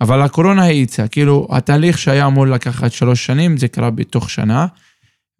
אבל 0.00 0.22
הקורונה 0.22 0.62
האיצה, 0.64 1.08
כאילו, 1.08 1.48
התהליך 1.50 1.98
שהיה 1.98 2.26
אמור 2.26 2.46
לקחת 2.46 2.92
שלוש 2.92 3.26
שנים, 3.26 3.56
זה 3.56 3.68
קרה 3.68 3.90
בתוך 3.90 4.30
שנה. 4.30 4.66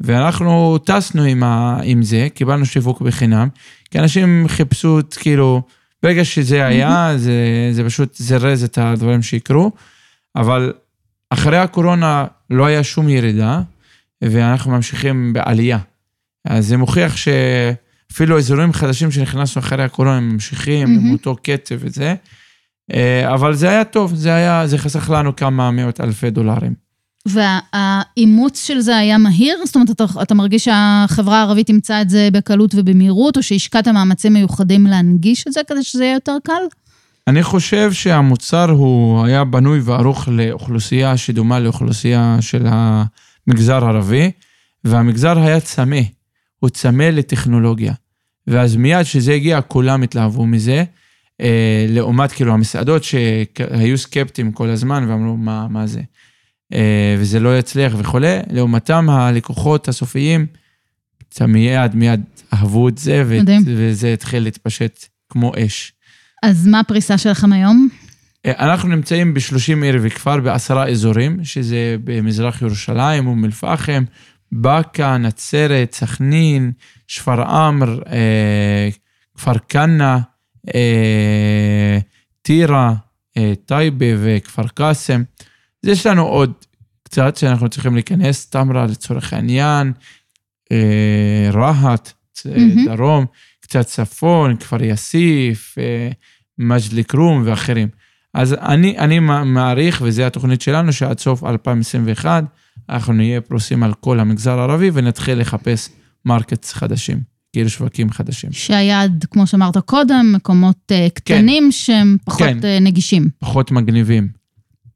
ואנחנו 0.01 0.79
טסנו 0.79 1.22
עם, 1.22 1.42
ה, 1.42 1.79
עם 1.83 2.03
זה, 2.03 2.29
קיבלנו 2.35 2.66
שיווק 2.66 3.01
בחינם, 3.01 3.49
כי 3.90 3.99
אנשים 3.99 4.44
חיפשו, 4.49 4.99
כאילו, 5.20 5.62
ברגע 6.03 6.25
שזה 6.25 6.66
היה, 6.66 7.12
זה, 7.16 7.68
זה 7.72 7.85
פשוט 7.85 8.16
זרז 8.16 8.64
את 8.64 8.79
הדברים 8.79 9.22
שיקרו, 9.22 9.72
אבל 10.37 10.72
אחרי 11.31 11.59
הקורונה 11.59 12.25
לא 12.51 12.66
היה 12.66 12.85
שום 12.85 13.09
ירידה, 13.09 13.61
ואנחנו 14.22 14.70
ממשיכים 14.70 15.33
בעלייה. 15.33 15.79
אז 16.46 16.66
זה 16.66 16.76
מוכיח 16.76 17.16
שאפילו 17.16 18.38
אזורים 18.38 18.72
חדשים 18.72 19.11
שנכנסנו 19.11 19.61
אחרי 19.62 19.85
הקורונה, 19.85 20.16
הם 20.16 20.28
ממשיכים 20.28 20.88
עם 20.88 20.94
מהמם. 20.94 21.12
אותו 21.12 21.37
קצב 21.42 21.74
וזה, 21.78 22.14
אה, 22.94 23.35
אבל 23.35 23.54
זה 23.54 23.68
היה 23.68 23.85
טוב, 23.85 24.14
זה 24.14 24.35
היה, 24.35 24.66
זה 24.66 24.78
חסך 24.78 25.11
לנו 25.11 25.37
כמה 25.37 25.70
מאות 25.70 26.00
אלפי 26.00 26.30
דולרים. 26.30 26.87
והאימוץ 27.26 28.66
של 28.66 28.80
זה 28.80 28.96
היה 28.96 29.18
מהיר? 29.18 29.59
זאת 29.64 29.74
אומרת, 29.74 29.90
אתה, 29.90 30.04
אתה 30.22 30.35
מרגיש 30.35 30.64
שהחברה 30.64 31.38
הערבית 31.38 31.66
תמצא 31.66 32.02
את 32.02 32.11
זה 32.11 32.28
בקלות 32.32 32.74
ובמהירות, 32.74 33.37
או 33.37 33.42
שהשקעת 33.42 33.88
מאמצים 33.88 34.32
מיוחדים 34.32 34.87
להנגיש 34.87 35.44
את 35.48 35.52
זה 35.52 35.61
כדי 35.68 35.82
שזה 35.82 36.04
יהיה 36.04 36.14
יותר 36.14 36.37
קל? 36.44 36.52
אני 37.28 37.42
חושב 37.42 37.92
שהמוצר 37.92 38.70
הוא 38.70 39.24
היה 39.24 39.44
בנוי 39.44 39.80
וערוך 39.80 40.28
לאוכלוסייה 40.28 41.16
שדומה 41.16 41.61
לאוכלוסייה 41.61 42.37
של 42.40 42.66
המגזר 42.66 43.85
הערבי, 43.85 44.30
והמגזר 44.85 45.38
היה 45.38 45.61
צמא, 45.61 46.00
הוא 46.61 46.71
צמא 46.71 47.03
לטכנולוגיה. 47.03 47.92
ואז 48.47 48.77
מיד 48.77 49.03
כשזה 49.03 49.33
הגיע, 49.33 49.61
כולם 49.61 50.03
התלהבו 50.03 50.47
מזה, 50.47 50.85
אה, 51.40 51.87
לעומת 51.88 52.33
כאילו 52.33 52.53
המסעדות 52.53 53.05
שהיו 53.05 53.99
סקפטיים 53.99 54.53
כל 54.53 54.69
הזמן 54.69 55.05
ואמרו, 55.09 55.37
מה, 55.37 55.69
מה 55.69 55.87
זה? 55.87 56.01
אה, 56.75 57.16
וזה 57.19 57.40
לא 57.40 57.59
יצליח 57.59 57.95
וכולי, 57.99 58.38
לעומתם 58.51 59.11
הלקוחות 59.11 59.88
הסופיים, 59.88 60.47
מיד 61.49 61.95
מיד 61.95 62.21
אהבו 62.55 62.88
את 62.88 62.99
זה, 62.99 63.23
ו-. 63.27 63.38
וזה 63.66 64.12
התחיל 64.12 64.42
להתפשט 64.42 65.07
כמו 65.29 65.53
אש. 65.66 65.92
אז 66.42 66.66
מה 66.66 66.81
הפריסה 66.81 67.19
שלכם 67.19 67.53
היום? 67.53 67.88
אנחנו 68.47 68.88
נמצאים 68.88 69.35
ב-30 69.35 69.83
עיר 69.83 69.99
וכפר 70.03 70.40
בעשרה 70.40 70.88
אזורים, 70.88 71.45
שזה 71.45 71.97
במזרח 72.05 72.62
ירושלים, 72.62 73.27
אום 73.27 73.45
אל-פחם, 73.45 74.05
באקה, 74.52 75.18
נצרת, 75.18 75.92
סכנין, 75.94 76.72
שפרעם, 77.09 77.82
אה, 77.82 78.88
כפר 79.37 79.52
כנא, 79.68 80.16
אה, 80.74 81.98
טירה, 82.42 82.94
אה, 83.37 83.52
טייבה 83.66 84.06
וכפר 84.18 84.68
קאסם. 84.68 85.22
אז 85.85 85.90
יש 85.90 86.06
לנו 86.06 86.22
עוד 86.22 86.52
קצת 87.02 87.37
שאנחנו 87.37 87.68
צריכים 87.68 87.94
להיכנס, 87.94 88.50
תמרה 88.50 88.87
לצורך 88.87 89.32
העניין, 89.32 89.92
אה, 90.72 91.50
רהט, 91.52 92.12
mm-hmm. 92.44 92.85
דרום, 92.85 93.26
קצת 93.61 93.87
צפון, 93.87 94.56
כפר 94.56 94.82
יאסיף, 94.82 95.78
אה, 95.78 96.11
מג'ד 96.59 96.96
אל-כרום 96.96 97.42
ואחרים. 97.46 97.88
אז 98.35 98.52
אני, 98.54 98.98
אני 98.98 99.18
מע- 99.18 99.44
מעריך, 99.44 100.02
וזו 100.04 100.22
התוכנית 100.22 100.61
שלנו, 100.61 100.92
שעד 100.92 101.18
סוף 101.18 101.44
2021 101.44 102.44
אנחנו 102.88 103.12
נהיה 103.12 103.40
פרוסים 103.40 103.83
על 103.83 103.94
כל 103.94 104.20
המגזר 104.20 104.59
הערבי 104.59 104.90
ונתחיל 104.92 105.40
לחפש 105.40 105.88
markets 106.24 106.72
חדשים, 106.72 107.20
כאילו 107.53 107.70
שווקים 107.70 108.11
חדשים. 108.11 108.53
שהיעד, 108.53 109.25
כמו 109.31 109.46
שאמרת 109.46 109.79
קודם, 109.79 110.33
מקומות 110.37 110.92
אה, 110.92 111.07
קטנים 111.14 111.72
שהם 111.72 112.16
פחות 112.25 112.42
כן. 112.42 112.59
אה, 112.64 112.79
נגישים, 112.81 113.29
פחות 113.38 113.70
מגניבים, 113.70 114.29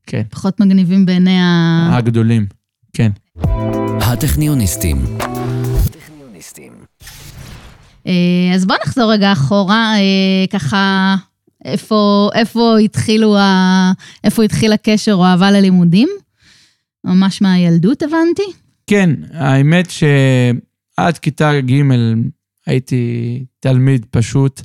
כן, 0.07 0.23
פחות 0.31 0.61
מגניבים 0.61 1.07
בעיני 1.07 1.39
ה... 1.39 1.89
הגדולים, 1.97 2.47
כן. 2.93 3.11
הטכניוניסטים. 4.01 4.97
אה, 8.07 8.55
אז 8.55 8.67
בוא 8.67 8.77
נחזור 8.87 9.13
רגע 9.13 9.33
אחורה, 9.33 9.95
אה, 9.95 10.47
ככה, 10.51 11.17
איפה, 11.65 12.31
איפה 12.35 12.79
התחילו 12.79 13.39
ה... 13.39 13.93
איפה 14.25 14.43
התחיל 14.43 14.73
הקשר 14.73 15.15
או 15.15 15.25
אהבה 15.25 15.51
ללימודים? 15.51 16.09
ממש 17.05 17.43
מהילדות 17.43 18.03
הבנתי. 18.03 18.43
כן, 18.87 19.11
האמת 19.33 19.91
שעד 19.91 21.19
כיתה 21.19 21.61
ג' 21.61 21.83
הייתי 22.67 23.45
תלמיד 23.61 24.07
פשוט, 24.11 24.61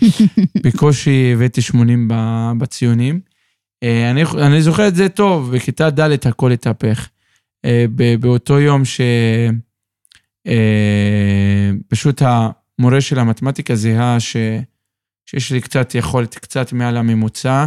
בקושי 0.64 1.30
הבאתי 1.32 1.62
80 1.62 2.08
ב- 2.08 2.52
בציונים. 2.58 3.20
אה, 3.82 4.10
אני, 4.10 4.22
אני 4.46 4.62
זוכר 4.62 4.88
את 4.88 4.94
זה 4.94 5.08
טוב, 5.08 5.54
בכיתה 5.56 5.90
ד' 5.90 6.26
הכל 6.26 6.52
התהפך. 6.52 7.08
אה, 7.64 7.84
באותו 8.20 8.60
יום 8.60 8.84
ש... 8.84 9.00
אה, 10.46 11.70
המורה 12.20 13.00
של 13.00 13.18
המתמטיקה 13.18 13.74
זיהה 13.74 14.20
ש... 14.20 14.36
שיש 15.26 15.52
לי 15.52 15.60
קצת 15.60 15.94
יכולת, 15.94 16.34
קצת 16.34 16.72
מעל 16.72 16.96
הממוצע, 16.96 17.66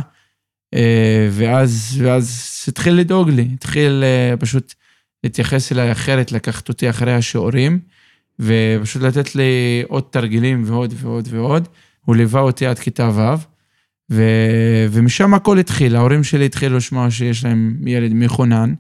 ואז, 1.32 2.01
ואז 2.03 2.56
התחיל 2.67 2.93
לדאוג 2.93 3.30
לי, 3.30 3.47
התחיל 3.53 4.03
אה, 4.03 4.38
פשוט 4.38 4.73
להתייחס 5.23 5.71
אליי 5.71 5.91
אחרת, 5.91 6.32
לקחת 6.32 6.69
אותי 6.69 6.89
אחרי 6.89 7.13
השיעורים, 7.13 7.80
ופשוט 8.39 9.01
לתת 9.01 9.36
לי 9.36 9.84
עוד 9.88 10.03
תרגילים 10.10 10.63
ועוד 10.65 10.93
ועוד 10.97 11.27
ועוד. 11.32 11.67
הוא 12.06 12.15
ליווה 12.15 12.41
אותי 12.41 12.65
עד 12.65 12.80
כיתה 12.80 13.10
ו', 13.10 13.36
ו... 14.12 14.23
ומשם 14.91 15.34
הכל 15.34 15.60
התחיל. 15.60 15.95
ההורים 15.95 16.23
שלי 16.23 16.45
התחילו 16.45 16.77
לשמוע 16.77 17.12
שיש 17.12 17.45
להם 17.45 17.77
ילד 17.86 18.12
מחונן, 18.13 18.73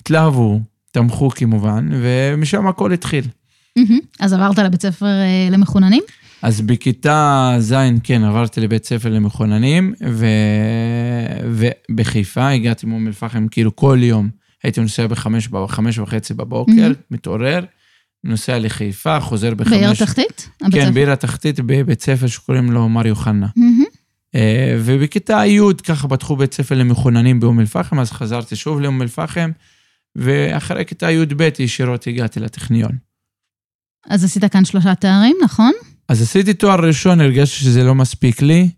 התלהבו, 0.00 0.60
תמכו 0.90 1.30
כמובן, 1.30 1.88
ומשם 1.92 2.66
הכל 2.66 2.92
התחיל. 2.92 3.24
אז 4.20 4.32
עברת 4.32 4.58
לבית 4.58 4.82
ספר 4.82 5.06
אה, 5.06 5.48
למחוננים? 5.50 6.02
אז 6.42 6.60
בכיתה 6.60 7.56
ז', 7.58 7.74
כן, 8.02 8.24
עברתי 8.24 8.60
לבית 8.60 8.84
ספר 8.84 9.08
למחוננים, 9.08 9.94
ו... 10.10 10.26
ובחיפה 11.90 12.48
הגעתי 12.48 12.86
מאום 12.86 13.06
אל-פחם, 13.06 13.48
כאילו 13.50 13.76
כל 13.76 13.98
יום 14.00 14.28
הייתי 14.62 14.80
נוסע 14.80 15.06
בחמש, 15.06 15.48
בחמש 15.48 15.98
וחצי 15.98 16.34
בבוקר, 16.34 16.72
מהמם. 16.72 16.94
מתעורר, 17.10 17.64
נוסע 18.24 18.58
לחיפה, 18.58 19.20
חוזר 19.20 19.54
בחמש. 19.54 19.72
בעיר 19.72 19.90
התחתית? 19.90 20.48
כן. 20.72 20.94
בעיר 20.94 21.10
התחתית, 21.10 21.60
בבית 21.60 22.02
ספר 22.02 22.26
שקוראים 22.26 22.72
לו 22.72 22.88
מר 22.88 23.06
יוחנה. 23.06 23.46
אה, 24.34 24.76
ובכיתה 24.84 25.42
י' 25.46 25.60
ככה 25.86 26.08
פתחו 26.08 26.36
בית 26.36 26.54
ספר 26.54 26.74
למחוננים 26.74 27.40
באום 27.40 27.60
אל-פחם, 27.60 28.00
אז 28.00 28.12
חזרתי 28.12 28.56
שוב 28.56 28.80
לאום 28.80 29.02
אל-פחם, 29.02 29.50
ואחרי 30.16 30.84
כיתה 30.84 31.10
י"ב 31.10 31.48
ישירות 31.58 32.06
הגעתי 32.06 32.40
לטכניון. 32.40 32.92
אז 34.08 34.24
עשית 34.24 34.44
כאן 34.44 34.64
שלושה 34.64 34.94
תארים, 34.94 35.36
נכון? 35.44 35.72
אז 36.10 36.22
עשיתי 36.22 36.54
תואר 36.54 36.80
ראשון, 36.80 37.20
הרגשתי 37.20 37.56
שזה 37.56 37.84
לא 37.84 37.94
מספיק 37.94 38.42
לי. 38.42 38.68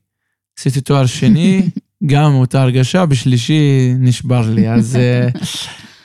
עשיתי 0.58 0.80
תואר 0.80 1.06
שני, 1.06 1.62
גם 2.12 2.34
אותה 2.34 2.62
הרגשה, 2.62 3.06
בשלישי 3.06 3.92
נשבר 3.98 4.50
לי. 4.50 4.68
אז, 4.68 4.96
אה, 4.96 5.28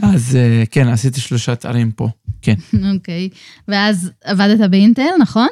אז 0.13 0.36
אה, 0.36 0.63
כן, 0.72 0.88
עשיתי 0.88 1.20
שלושה 1.20 1.56
תארים 1.56 1.92
פה, 1.92 2.10
כן. 2.42 2.56
אוקיי. 2.94 3.30
ואז 3.68 4.12
עבדת 4.24 4.70
באינטל, 4.70 5.10
נכון? 5.20 5.48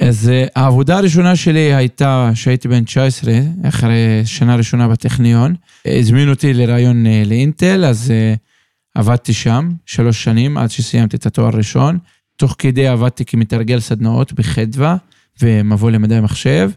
אז 0.00 0.28
אה, 0.28 0.46
העבודה 0.56 0.98
הראשונה 0.98 1.36
שלי 1.36 1.74
הייתה 1.74 2.30
כשהייתי 2.34 2.68
בן 2.68 2.84
19, 2.84 3.32
אחרי 3.68 4.22
שנה 4.24 4.56
ראשונה 4.56 4.88
בטכניון. 4.88 5.54
הזמינו 5.86 6.30
אותי 6.30 6.54
לראיון 6.54 7.04
לאינטל, 7.26 7.84
אז 7.84 8.12
עבדתי 8.94 9.32
שם 9.32 9.70
שלוש 9.86 10.24
שנים 10.24 10.58
עד 10.58 10.70
שסיימתי 10.70 11.16
את 11.16 11.26
התואר 11.26 11.46
הראשון. 11.46 11.98
תוך 12.36 12.56
כדי 12.58 12.86
עבדתי 12.86 13.24
כמתרגל 13.24 13.80
סדנאות 13.80 14.32
בחדווה 14.32 14.96
ומבוא 15.42 15.90
למדעי 15.90 16.20
מחשב. 16.20 16.70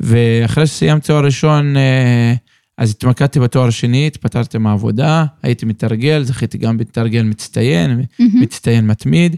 ואחרי 0.00 0.66
שסיימתי 0.66 1.06
תואר 1.06 1.24
ראשון, 1.24 1.76
אה, 1.76 2.34
אז 2.78 2.90
התמקדתי 2.90 3.40
בתואר 3.40 3.66
השני, 3.66 4.06
התפטרתי 4.06 4.58
מהעבודה, 4.58 5.24
הייתי 5.42 5.66
מתרגל, 5.66 6.22
זכיתי 6.24 6.58
גם 6.58 6.78
בתרגל 6.78 7.22
מצטיין, 7.22 7.90
מהמם. 7.90 8.40
מצטיין 8.42 8.86
מתמיד, 8.86 9.36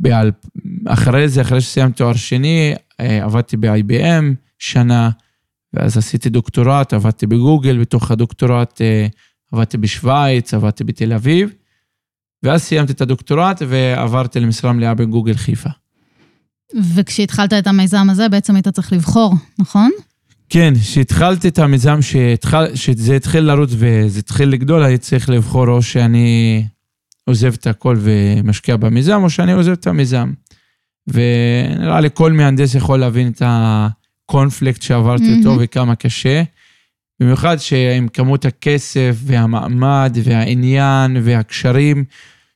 ואחרי 0.00 1.28
זה, 1.28 1.40
אחרי 1.40 1.60
שסיימתי 1.60 1.96
תואר 1.96 2.14
שני, 2.14 2.74
אה, 3.00 3.24
עבדתי 3.24 3.56
ב-IBM 3.56 4.24
שנה, 4.58 5.10
ואז 5.74 5.98
עשיתי 5.98 6.28
דוקטורט, 6.28 6.92
עבדתי 6.92 7.26
בגוגל, 7.26 7.80
בתוך 7.80 8.10
הדוקטורט 8.10 8.80
אה, 8.80 9.06
עבדתי 9.52 9.78
בשוויץ, 9.78 10.54
עבדתי 10.54 10.84
בתל 10.84 11.12
אביב, 11.12 11.52
ואז 12.42 12.62
סיימתי 12.62 12.92
את 12.92 13.00
הדוקטורט 13.00 13.62
ועברתי 13.68 14.40
למשרה 14.40 14.72
מלאה 14.72 14.94
בגוגל 14.94 15.34
חיפה. 15.34 15.70
וכשהתחלת 16.94 17.52
את 17.52 17.66
המיזם 17.66 18.10
הזה, 18.10 18.28
בעצם 18.28 18.54
היית 18.54 18.68
צריך 18.68 18.92
לבחור, 18.92 19.34
נכון? 19.58 19.90
כן, 20.48 20.74
כשהתחלתי 20.80 21.48
את 21.48 21.58
המיזם, 21.58 22.02
שהתחל, 22.02 22.74
שזה 22.74 23.16
התחיל 23.16 23.44
לרוץ 23.44 23.70
וזה 23.72 24.18
התחיל 24.18 24.48
לגדול, 24.48 24.82
הייתי 24.82 25.04
צריך 25.04 25.30
לבחור 25.30 25.68
או 25.68 25.82
שאני 25.82 26.64
עוזב 27.24 27.54
את 27.54 27.66
הכל 27.66 27.96
ומשקיע 28.00 28.76
במיזם, 28.76 29.20
או 29.22 29.30
שאני 29.30 29.52
עוזב 29.52 29.72
את 29.72 29.86
המיזם. 29.86 30.32
ונראה 31.06 32.00
לי 32.00 32.08
כל 32.14 32.32
מהנדס 32.32 32.74
יכול 32.74 32.98
להבין 33.00 33.28
את 33.28 33.42
הקונפליקט 33.44 34.82
שעברתי 34.82 35.30
מהמם. 35.30 35.46
אותו 35.46 35.56
וכמה 35.60 35.94
קשה. 35.94 36.42
במיוחד 37.20 37.56
שעם 37.56 38.08
כמות 38.08 38.44
הכסף 38.44 39.16
והמעמד 39.22 40.18
והעניין 40.24 41.16
והקשרים 41.22 42.04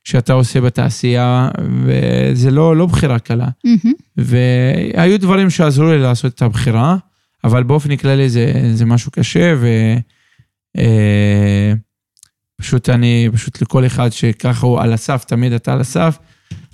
שאתה 0.03 0.33
עושה 0.33 0.61
בתעשייה, 0.61 1.49
וזה 1.85 2.51
לא, 2.51 2.75
לא 2.75 2.85
בחירה 2.85 3.19
קלה. 3.19 3.47
מהמם. 3.63 3.93
והיו 4.19 5.19
דברים 5.19 5.49
שעזרו 5.49 5.87
לי 5.87 5.99
לעשות 5.99 6.33
את 6.33 6.41
הבחירה, 6.41 6.97
אבל 7.43 7.63
באופן 7.63 7.95
כללי 7.95 8.29
זה, 8.29 8.71
זה 8.73 8.85
משהו 8.85 9.11
קשה, 9.11 9.55
ופשוט 12.59 12.89
אני, 12.89 13.29
פשוט 13.33 13.61
לכל 13.61 13.85
אחד 13.85 14.09
שככה 14.09 14.67
הוא 14.67 14.81
על 14.81 14.93
הסף, 14.93 15.23
תמיד 15.27 15.53
אתה 15.53 15.73
על 15.73 15.81
הסף, 15.81 16.17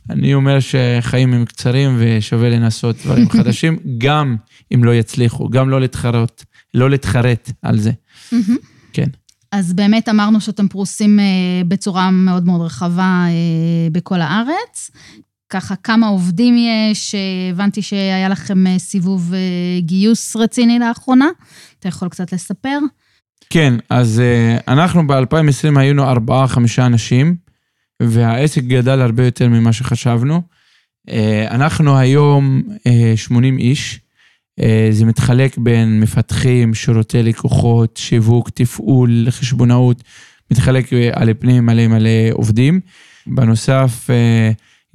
אני 0.09 0.33
אומר 0.33 0.57
שחיים 0.59 1.33
הם 1.33 1.45
קצרים 1.45 1.95
ושווה 1.99 2.49
לנסות 2.49 2.95
דברים 3.05 3.29
חדשים, 3.37 3.77
גם 3.97 4.35
אם 4.73 4.83
לא 4.83 4.95
יצליחו, 4.95 5.49
גם 5.49 5.69
לא 5.69 5.81
להתחרות, 5.81 6.45
לא 6.73 6.89
להתחרט 6.89 7.51
על 7.61 7.79
זה. 7.79 7.91
כן. 8.93 9.07
אז 9.51 9.73
באמת 9.73 10.09
אמרנו 10.09 10.41
שאתם 10.41 10.67
פרוסים 10.67 11.19
אה, 11.19 11.25
בצורה 11.67 12.11
מאוד 12.11 12.45
מאוד 12.45 12.61
רחבה 12.61 13.25
אה, 13.27 13.89
בכל 13.91 14.21
הארץ. 14.21 14.91
ככה, 15.49 15.75
כמה 15.75 16.07
עובדים 16.07 16.55
יש? 16.57 17.15
אה, 17.15 17.19
הבנתי 17.51 17.81
שהיה 17.81 18.29
לכם 18.29 18.67
אה, 18.67 18.79
סיבוב 18.79 19.33
אה, 19.33 19.39
גיוס 19.79 20.35
רציני 20.35 20.79
לאחרונה. 20.79 21.27
אתה 21.79 21.87
יכול 21.87 22.09
קצת 22.09 22.33
לספר? 22.33 22.79
כן, 23.49 23.73
אז 23.89 24.21
uh, 24.21 24.63
אנחנו 24.67 25.07
ב-2020 25.07 25.79
היינו 25.79 26.03
ארבעה, 26.03 26.47
חמישה 26.47 26.85
אנשים, 26.85 27.35
והעסק 28.01 28.63
גדל 28.63 29.01
הרבה 29.01 29.25
יותר 29.25 29.49
ממה 29.49 29.73
שחשבנו. 29.73 30.41
אנחנו 31.51 31.97
היום 31.97 32.63
uh, 32.67 33.17
80 33.17 33.57
איש. 33.57 33.99
זה 34.91 35.05
מתחלק 35.05 35.57
בין 35.57 35.99
מפתחים, 35.99 36.73
שירותי 36.73 37.23
לקוחות, 37.23 37.97
שיווק, 37.97 38.49
תפעול, 38.49 39.27
חשבונאות, 39.29 40.03
מתחלק 40.51 40.93
אה, 40.93 41.09
על 41.13 41.33
פני 41.39 41.59
מלא 41.59 41.87
מלא 41.87 42.09
עובדים. 42.31 42.79
בנוסף, 43.27 44.09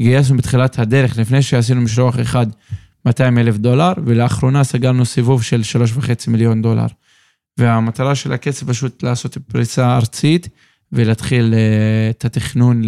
גייסנו 0.01 0.37
בתחילת 0.37 0.79
הדרך, 0.79 1.19
לפני 1.19 1.43
שעשינו 1.43 1.81
משלוח 1.81 2.21
אחד, 2.21 2.47
200 3.07 3.39
אלף 3.39 3.57
דולר, 3.57 3.93
ולאחרונה 4.07 4.65
סגרנו 4.65 5.05
סיבוב 5.05 5.43
של 5.43 5.61
3.5 5.97 6.07
מיליון 6.29 6.63
דולר. 6.63 6.87
והמטרה 7.59 8.15
של 8.15 8.33
הכסף 8.33 8.69
פשוט 8.69 9.03
לעשות 9.03 9.39
פריסה 9.39 9.97
ארצית 9.97 10.49
ולהתחיל 10.93 11.55
אה, 11.55 12.11
את 12.11 12.25
התכנון 12.25 12.83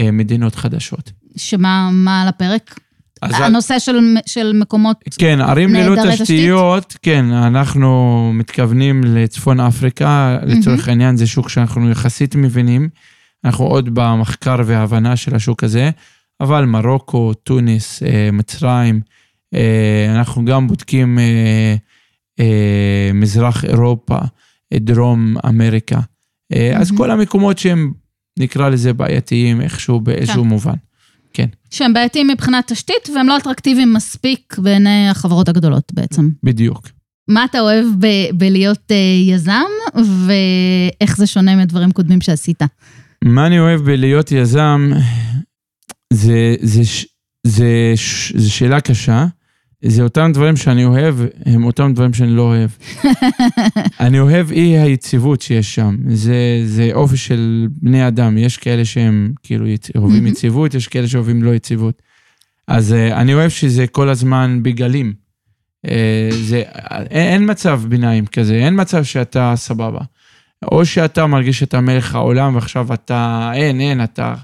למדינות 0.00 0.54
חדשות. 0.54 1.12
שמה 1.36 1.90
מה 1.92 2.22
על 2.22 2.28
הפרק? 2.28 2.80
הנושא 3.22 3.78
של, 3.78 3.98
של 4.26 4.52
מקומות... 4.54 5.04
כן, 5.18 5.40
ערים 5.40 5.74
ללא 5.74 5.96
תשתיות, 6.12 6.96
כן, 7.02 7.24
אנחנו 7.32 8.30
מתכוונים 8.34 9.04
לצפון 9.04 9.60
אפריקה, 9.60 10.38
לצורך 10.46 10.88
העניין 10.88 11.16
זה 11.16 11.26
שוק 11.26 11.48
שאנחנו 11.48 11.90
יחסית 11.90 12.34
מבינים, 12.34 12.88
אנחנו 13.44 13.64
עוד 13.64 13.94
במחקר 13.94 14.56
והבנה 14.66 15.16
של 15.16 15.34
השוק 15.34 15.64
הזה, 15.64 15.90
אבל 16.44 16.64
מרוקו, 16.64 17.34
תוניס, 17.34 18.02
אה, 18.02 18.28
מצרים, 18.32 19.00
אה, 19.54 20.14
אנחנו 20.16 20.44
גם 20.44 20.68
בודקים 20.68 21.18
אה, 21.18 21.76
מזרח 23.14 23.64
אירופה, 23.64 24.18
דרום 24.74 25.36
אמריקה. 25.48 26.00
אז. 26.76 26.90
כל 26.96 27.10
המקומות 27.10 27.58
שהם, 27.58 27.92
נקרא 28.38 28.68
לזה 28.68 28.92
בעייתיים 28.92 29.60
איכשהו, 29.60 30.00
באיזשהו 30.00 30.42
כן. 30.42 30.48
מובן. 30.48 30.74
כן, 31.32 31.46
שהם 31.70 31.92
בעייתיים 31.92 32.28
מבחינת 32.28 32.72
תשתית 32.72 33.08
והם 33.14 33.28
לא 33.28 33.36
אטרקטיביים 33.36 33.92
מספיק 33.92 34.56
בעיני 34.58 35.08
החברות 35.08 35.48
הגדולות 35.48 35.92
בעצם. 35.92 36.28
בדיוק. 36.42 36.88
מה 37.28 37.44
אתה 37.44 37.60
אוהב 37.60 37.86
ב- 37.98 38.30
בלהיות 38.38 38.90
אה, 38.90 39.32
יזם, 39.34 39.70
ואיך 39.94 41.16
זה 41.16 41.26
שונה 41.26 41.56
מדברים 41.56 41.92
קודמים 41.92 42.20
שעשית? 42.20 42.62
מה 43.24 43.46
אני 43.46 43.60
אוהב 43.60 43.80
בלהיות 43.80 44.32
יזם, 44.32 44.90
זה, 46.14 46.54
זה, 46.60 46.82
זה, 47.46 47.92
ש- 47.96 48.32
זה 48.36 48.50
שאלה 48.50 48.80
קשה. 48.80 49.26
זה 49.84 50.02
אותם 50.02 50.30
דברים 50.34 50.56
שאני 50.56 50.84
אוהב, 50.84 51.14
הם 51.46 51.64
אותם 51.64 51.92
דברים 51.94 52.14
שאני 52.14 52.30
לא 52.30 52.42
אוהב. 52.42 52.70
אני 54.00 54.20
אוהב 54.20 54.50
אי 54.52 54.78
היציבות 54.78 55.42
שיש 55.42 55.74
שם. 55.74 55.96
זה, 56.08 56.62
זה 56.66 56.90
אופי 56.92 57.16
של 57.16 57.68
בני 57.82 58.08
אדם. 58.08 58.38
יש 58.38 58.56
כאלה 58.56 58.84
שהם 58.84 59.32
כאילו. 59.42 59.66
אוהבים. 59.96 60.26
יציבות, 60.26 60.74
יש 60.74 60.88
כאלה 60.88 61.08
שאוהבים 61.08 61.42
לא 61.42 61.54
יציבות. 61.54 62.02
אז 62.68 62.92
אה, 62.92 63.20
אני 63.20 63.34
אוהב 63.34 63.50
שזה 63.50 63.86
כל 63.86 64.08
הזמן 64.08 64.60
בגלים. 64.62 65.12
אה, 65.86 66.28
זה, 66.30 66.62
אין, 66.86 67.06
אין 67.10 67.50
מצב 67.50 67.82
ביניים 67.88 68.26
כזה, 68.26 68.54
אין 68.54 68.80
מצב 68.80 69.04
שאתה 69.04 69.52
סבבה. 69.56 70.00
או 70.72 70.86
שאתה 70.86 71.26
מרגיש 71.26 71.58
שאתה 71.58 71.80
מלך 71.80 72.14
העולם 72.14 72.54
ועכשיו 72.54 72.94
אתה, 72.94 73.50
אין, 73.54 73.80
אין, 73.80 74.04
אתה 74.04 74.34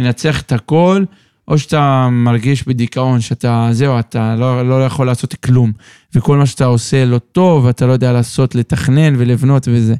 מנצח 0.00 0.40
את 0.40 0.52
הכל, 0.52 1.04
או 1.48 1.58
שאתה 1.58 2.08
מרגיש 2.12 2.68
בדיכאון 2.68 3.20
שאתה, 3.20 3.68
זהו, 3.72 3.98
אתה 3.98 4.36
לא, 4.36 4.68
לא 4.68 4.84
יכול 4.86 5.06
לעשות 5.06 5.34
כלום. 5.34 5.72
וכל 6.14 6.36
מה 6.36 6.46
שאתה 6.46 6.64
עושה 6.64 7.04
לא 7.04 7.18
טוב, 7.18 7.64
ואתה 7.64 7.86
לא 7.86 7.92
יודע 7.92 8.12
לעשות, 8.12 8.54
לתכנן 8.54 9.14
ולבנות 9.18 9.68
וזה. 9.70 9.94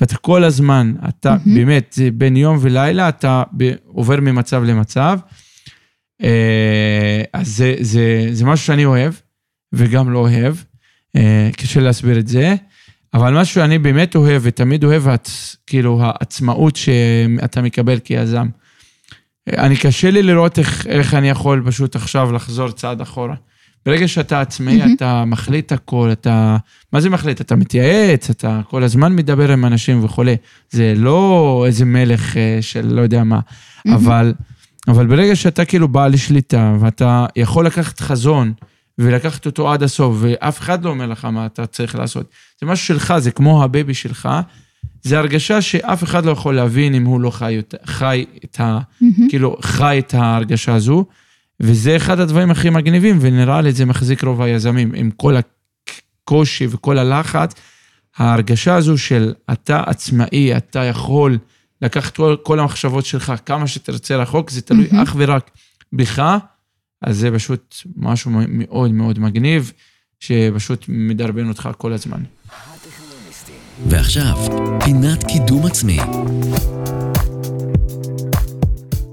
ואתה 0.00 0.16
כל 0.16 0.44
הזמן, 0.44 0.94
אתה 1.08 1.30
מהמם. 1.30 1.54
באמת, 1.54 1.98
בין 2.14 2.36
יום 2.36 2.58
ולילה, 2.60 3.08
אתה 3.08 3.42
עובר 3.86 4.20
ממצב 4.20 4.62
למצב. 4.62 5.18
אה, 6.22 7.22
אז 7.32 7.48
זה, 7.56 7.74
זה, 7.80 8.28
זה 8.32 8.44
משהו 8.44 8.66
שאני 8.66 8.84
אוהב, 8.84 9.12
וגם 9.72 10.10
לא 10.10 10.18
אוהב. 10.18 10.54
אה, 11.16 11.50
קשה 11.56 11.80
להסביר 11.80 12.18
את 12.18 12.28
זה. 12.28 12.54
אבל 13.14 13.40
משהו 13.40 13.54
שאני 13.54 13.78
באמת 13.78 14.16
אוהב, 14.16 14.42
ותמיד 14.44 14.84
אוהב, 14.84 15.08
את, 15.08 15.28
כאילו, 15.66 16.00
העצמאות 16.02 16.76
שאתה 16.76 17.62
מקבל 17.62 17.98
כיזם. 17.98 18.46
אני 19.52 19.76
קשה 19.76 20.10
לי 20.10 20.22
לראות 20.22 20.58
איך, 20.58 20.86
איך 20.86 21.14
אני 21.14 21.28
יכול 21.28 21.62
פשוט 21.66 21.96
עכשיו 21.96 22.32
לחזור 22.32 22.70
צעד 22.70 23.00
אחורה. 23.00 23.34
ברגע 23.86 24.08
שאתה 24.08 24.40
עצמאי, 24.40 24.78
mm-hmm. 24.78 24.94
אתה 24.94 25.24
מחליט 25.24 25.72
הכל, 25.72 26.08
אתה... 26.12 26.56
מה 26.92 27.00
זה 27.00 27.10
מחליט? 27.10 27.40
אתה 27.40 27.56
מתייעץ, 27.56 28.30
אתה 28.30 28.60
כל 28.70 28.82
הזמן 28.82 29.16
מדבר 29.16 29.52
עם 29.52 29.64
אנשים 29.64 30.04
וכולי. 30.04 30.36
זה 30.70 30.92
לא 30.96 31.64
איזה 31.66 31.84
מלך 31.84 32.36
אה, 32.36 32.58
של 32.60 32.94
לא 32.94 33.00
יודע 33.00 33.24
מה. 33.24 33.40
mm-hmm. 33.84 33.96
אבל, 33.96 34.34
אבל 34.88 35.06
ברגע 35.06 35.36
שאתה 35.36 35.64
כאילו 35.64 35.88
בעל 35.88 36.16
שליטה, 36.16 36.76
ואתה 36.80 37.26
יכול 37.36 37.66
לקחת 37.66 38.00
חזון, 38.00 38.52
ולקחת 38.98 39.46
אותו 39.46 39.72
עד 39.72 39.82
הסוף, 39.82 40.16
ואף 40.20 40.60
אחד 40.60 40.84
לא 40.84 40.90
אומר 40.90 41.06
לך 41.06 41.24
מה 41.24 41.46
אתה 41.46 41.66
צריך 41.66 41.94
לעשות. 41.94 42.30
זה 42.60 42.66
משהו 42.66 42.86
שלך, 42.86 43.14
זה 43.18 43.30
כמו 43.30 43.64
ה 43.64 43.70
baby 43.70 43.94
שלך. 43.94 44.28
זה 45.06 45.18
הרגשה 45.18 45.62
שאף 45.62 46.04
אחד 46.04 46.24
לא 46.24 46.30
יכול 46.30 46.56
להבין 46.56 46.94
אם 46.94 47.04
הוא 47.04 47.20
לא 47.20 47.30
חי, 47.30 47.60
חי 47.84 48.24
את 48.44 48.60
ה... 48.60 48.78
mm-hmm. 49.00 49.28
כאילו, 49.28 49.56
חי 49.62 49.98
את 49.98 50.14
ההרגשה 50.14 50.74
הזו, 50.74 51.04
וזה 51.60 51.96
אחד 51.96 52.20
הדברים 52.20 52.50
הכי 52.50 52.70
מגניבים, 52.70 53.18
ונראה 53.20 53.60
לי 53.60 53.72
זה 53.72 53.84
מחזיק 53.84 54.24
רוב 54.24 54.42
היזמים, 54.42 54.92
עם 54.94 55.10
כל 55.10 55.34
הקושי 55.36 56.66
וכל 56.70 56.98
הלחץ, 56.98 57.54
ההרגשה 58.16 58.74
הזו 58.74 58.98
של 58.98 59.34
אתה 59.52 59.82
עצמאי, 59.86 60.56
אתה 60.56 60.84
יכול 60.84 61.38
לקחת 61.82 62.16
כל, 62.16 62.36
כל 62.42 62.60
המחשבות 62.60 63.06
שלך 63.06 63.32
כמה 63.46 63.66
שתרצה 63.66 64.16
רחוק, 64.16 64.50
זה 64.50 64.62
תלוי 64.62 64.86
מהמם. 64.92 65.02
אך 65.02 65.14
ורק 65.18 65.50
בך, 65.92 66.36
אז 67.02 67.18
זה 67.18 67.30
פשוט 67.34 67.76
משהו 67.96 68.30
מאוד 68.48 68.92
מאוד 68.92 69.18
מגניב, 69.18 69.72
שפשוט 70.20 70.84
מדרבן 70.88 71.48
אותך 71.48 71.68
כל 71.78 71.92
הזמן. 71.92 72.22
ועכשיו, 73.84 74.36
פינת 74.84 75.24
קידום 75.24 75.66
עצמי. 75.66 75.98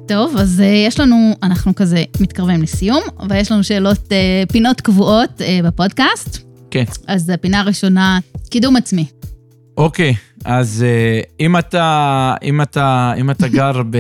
טוב, 0.08 0.36
אז 0.38 0.60
uh, 0.60 0.64
יש 0.64 1.00
לנו, 1.00 1.36
אנחנו 1.44 1.76
כזה 1.76 2.04
מתקרבים 2.20 2.62
לסיום, 2.62 3.02
ויש 3.30 3.52
לנו 3.52 3.64
שאלות, 3.64 3.98
uh, 3.98 4.52
פינות 4.52 4.82
קבועות 4.82 5.42
uh, 5.42 5.66
בפודקאסט. 5.66 6.38
כן. 6.72 6.84
אז 7.08 7.30
הפינה 7.30 7.60
הראשונה, 7.60 8.20
קידום 8.50 8.76
עצמי. 8.76 9.06
אוקיי, 9.78 10.16
אז 10.46 10.86
אה, 10.88 11.22
אם 11.40 11.58
אתה, 11.58 12.36
אם 12.44 12.62
אתה, 12.62 13.14
אם 13.18 13.32
אתה 13.32 13.48
גר 13.58 13.82
ב, 13.90 13.98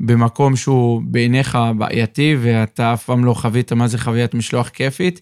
במקום 0.00 0.56
שהוא 0.56 1.02
בעיניך 1.04 1.58
בעייתי, 1.78 2.36
ואתה 2.42 2.92
אף 2.92 3.04
פעם 3.04 3.24
לא 3.24 3.34
חווית 3.34 3.72
מה 3.72 3.88
זה 3.88 3.98
חוויית 3.98 4.34
משלוח 4.34 4.68
כיפית, 4.68 5.20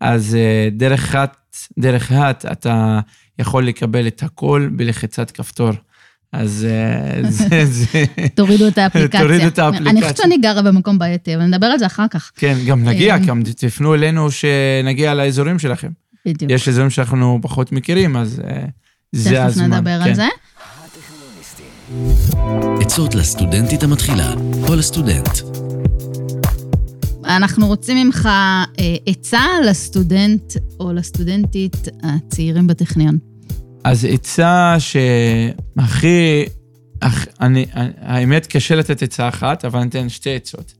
אז 0.00 0.34
אה, 0.34 0.68
דרך 0.72 1.14
האט, 1.14 1.36
דרך 1.78 2.12
האט 2.12 2.44
אתה 2.52 3.00
יכול 3.38 3.66
לקבל 3.66 4.06
את 4.06 4.22
הכל 4.22 4.68
בלחיצת 4.72 5.30
כפתור. 5.30 5.70
אז 6.32 6.66
אה, 6.70 7.22
זה, 7.30 7.64
זה, 7.64 8.04
תורידו 8.34 8.68
את 8.68 8.78
האפליקציה. 8.78 9.20
תורידו 9.20 9.46
את 9.46 9.58
האפליקציה. 9.58 9.90
אני 9.90 10.00
חושבת 10.02 10.16
שאני 10.16 10.38
גרה 10.38 10.62
במקום 10.62 10.98
בעייתי, 10.98 11.34
אבל 11.36 11.44
נדבר 11.44 11.66
על 11.66 11.78
זה 11.78 11.86
אחר 11.86 12.08
כך. 12.10 12.32
כן, 12.36 12.56
גם 12.66 12.84
נגיע, 12.84 13.14
אה. 13.14 13.18
גם 13.18 13.42
תפנו 13.56 13.94
אלינו 13.94 14.30
שנגיע 14.30 15.14
לאזורים 15.14 15.58
שלכם. 15.58 15.88
בדיוק. 16.26 16.50
יש 16.50 16.68
אזורים 16.68 16.90
שאנחנו 16.90 17.38
פחות 17.42 17.72
מכירים, 17.72 18.16
אז 18.16 18.42
אה, 18.46 18.64
זה 19.12 19.30
תכף 19.30 19.40
הזמן. 19.40 19.72
נדבר 19.72 20.00
כן. 20.04 20.08
על 20.08 20.14
זה. 20.14 20.26
עצות 22.80 23.14
לסטודנטית 23.14 23.82
המתחילה 23.82 24.34
או 24.68 24.76
לסטודנט. 24.76 25.65
אנחנו 27.26 27.66
רוצים 27.66 28.06
ממך 28.06 28.26
אה, 28.26 28.96
עצה 29.06 29.42
לסטודנט 29.64 30.52
או 30.80 30.92
לסטודנטית 30.92 31.76
הצעירים 32.02 32.66
בטכניון. 32.66 33.18
אז 33.84 34.06
עצה 34.10 34.76
שהכי, 34.78 36.44
אני, 37.40 37.66
האמת 38.00 38.46
קשה 38.46 38.74
לתת 38.74 39.02
עצה 39.02 39.28
אחת, 39.28 39.64
אבל 39.64 39.80
אני 39.80 39.88
אתן 39.88 40.08
שתי 40.08 40.34
עצות. 40.34 40.74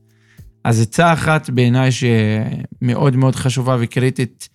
אז 0.63 0.81
עצה 0.81 1.13
אחת 1.13 1.49
בעיניי 1.49 1.89
שמאוד 1.91 3.15
מאוד 3.15 3.35
חשובה 3.35 3.77
וקריטית 3.79 4.49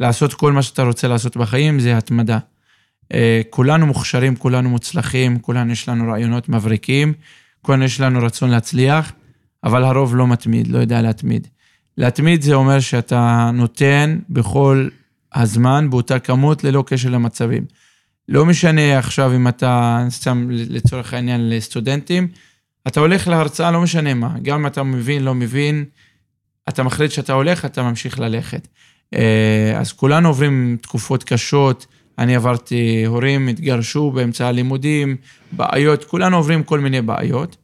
לעשות 0.00 0.34
כל 0.34 0.52
מה 0.52 0.62
שאתה 0.62 0.82
רוצה 0.82 1.08
לעשות 1.08 1.36
בחיים, 1.36 1.80
זה 1.80 1.96
התמדה. 1.96 2.38
אה, 3.14 3.40
כולנו 3.50 3.86
מוכשרים, 3.86 4.36
כולנו 4.36 4.70
מוצלחים, 4.70 5.38
כולנו 5.38 5.72
יש 5.72 5.88
לנו 5.88 6.12
רעיונות 6.12 6.48
מבריקים, 6.48 7.12
כולנו 7.62 7.84
יש 7.84 8.00
לנו 8.00 8.22
רצון 8.22 8.50
להצליח, 8.50 9.12
אבל 9.64 9.84
הרוב 9.84 10.16
לא 10.16 10.26
מתמיד, 10.26 10.66
לא 10.66 10.78
יודע 10.78 11.02
להתמיד. 11.02 11.46
להתמיד 11.96 12.42
זה 12.42 12.54
אומר 12.54 12.80
שאתה 12.80 13.50
נותן 13.54 14.18
בכל 14.30 14.88
הזמן, 15.34 15.90
באותה 15.90 16.18
כמות, 16.18 16.64
ללא 16.64 16.84
קשר 16.86 17.10
למצבים. 17.10 17.64
לא 18.28 18.46
משנה 18.46 18.98
עכשיו 18.98 19.34
אם 19.36 19.48
אתה, 19.48 20.04
סתם 20.08 20.48
לצורך 20.50 21.14
העניין 21.14 21.50
לסטודנטים, 21.50 22.28
אתה 22.86 23.00
הולך 23.00 23.28
להרצאה, 23.28 23.70
לא 23.70 23.80
משנה 23.80 24.14
מה, 24.14 24.34
גם 24.42 24.60
אם 24.60 24.66
אתה 24.66 24.82
מבין, 24.82 25.24
לא 25.24 25.34
מבין, 25.34 25.84
אתה 26.68 26.82
מחליט 26.82 27.10
שאתה 27.10 27.32
הולך, 27.32 27.64
אתה 27.64 27.82
ממשיך 27.82 28.18
ללכת. 28.18 28.68
אה, 29.14 29.72
אז 29.80 29.92
כולנו 29.92 30.28
עוברים 30.28 30.76
תקופות 30.82 31.24
קשות, 31.24 31.86
אני 32.18 32.36
עברתי, 32.36 33.04
הורים 33.06 33.48
התגרשו 33.48 34.10
באמצע 34.10 34.46
הלימודים, 34.46 35.16
בעיות, 35.52 36.04
כולנו 36.04 36.36
עוברים 36.36 36.62
כל 36.62 36.80
מיני 36.80 37.02
בעיות, 37.02 37.56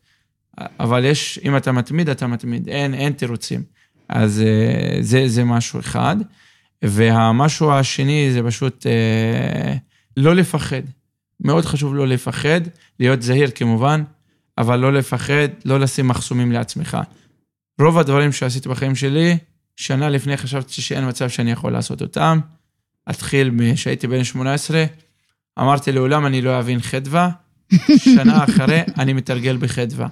אבל 0.58 1.04
יש, 1.04 1.40
אם 1.44 1.56
אתה 1.56 1.72
מתמיד, 1.72 2.08
אתה 2.08 2.26
מתמיד, 2.26 2.68
אין, 2.68 2.94
אין 2.94 3.12
תירוצים. 3.12 3.62
אז 4.08 4.40
אה, 4.40 4.96
זה, 5.00 5.28
זה 5.28 5.44
משהו 5.44 5.80
אחד. 5.80 6.16
והמשהו 6.84 7.72
השני 7.72 8.32
זה 8.32 8.40
פשוט 8.42 8.86
אה, 8.86 9.74
לא 10.16 10.34
לפחד. 10.34 10.82
מאוד 11.40 11.64
חשוב 11.64 11.94
לא 11.94 12.08
לפחד, 12.08 12.60
להיות 13.00 13.22
זהיר 13.22 13.50
כמובן, 13.54 14.02
אבל 14.58 14.78
לא 14.78 14.92
לפחד, 14.92 15.48
לא 15.64 15.80
לשים 15.80 16.08
מחסומים 16.08 16.52
לעצמך. 16.52 16.98
רוב 17.80 17.98
הדברים 17.98 18.32
שעשיתי 18.32 18.68
בחיים 18.68 18.94
שלי, 18.94 19.36
שנה 19.76 20.08
לפני 20.08 20.36
חשבתי 20.36 20.82
שאין 20.82 21.08
מצב 21.08 21.28
שאני 21.28 21.52
יכול 21.52 21.72
לעשות 21.72 22.02
אותם, 22.02 22.38
אתחיל 23.10 23.50
כשהייתי 23.74 24.06
בן 24.06 24.24
18, 24.24 24.84
אמרתי 25.58 25.92
לעולם 25.92 26.26
אני 26.26 26.42
לא 26.42 26.58
אבין 26.58 26.80
חדווה, 26.80 27.30
שנה 27.96 28.44
אחרי 28.44 28.82
אני 28.98 29.12
מתרגל 29.12 29.56
בחדווה. 29.56 30.08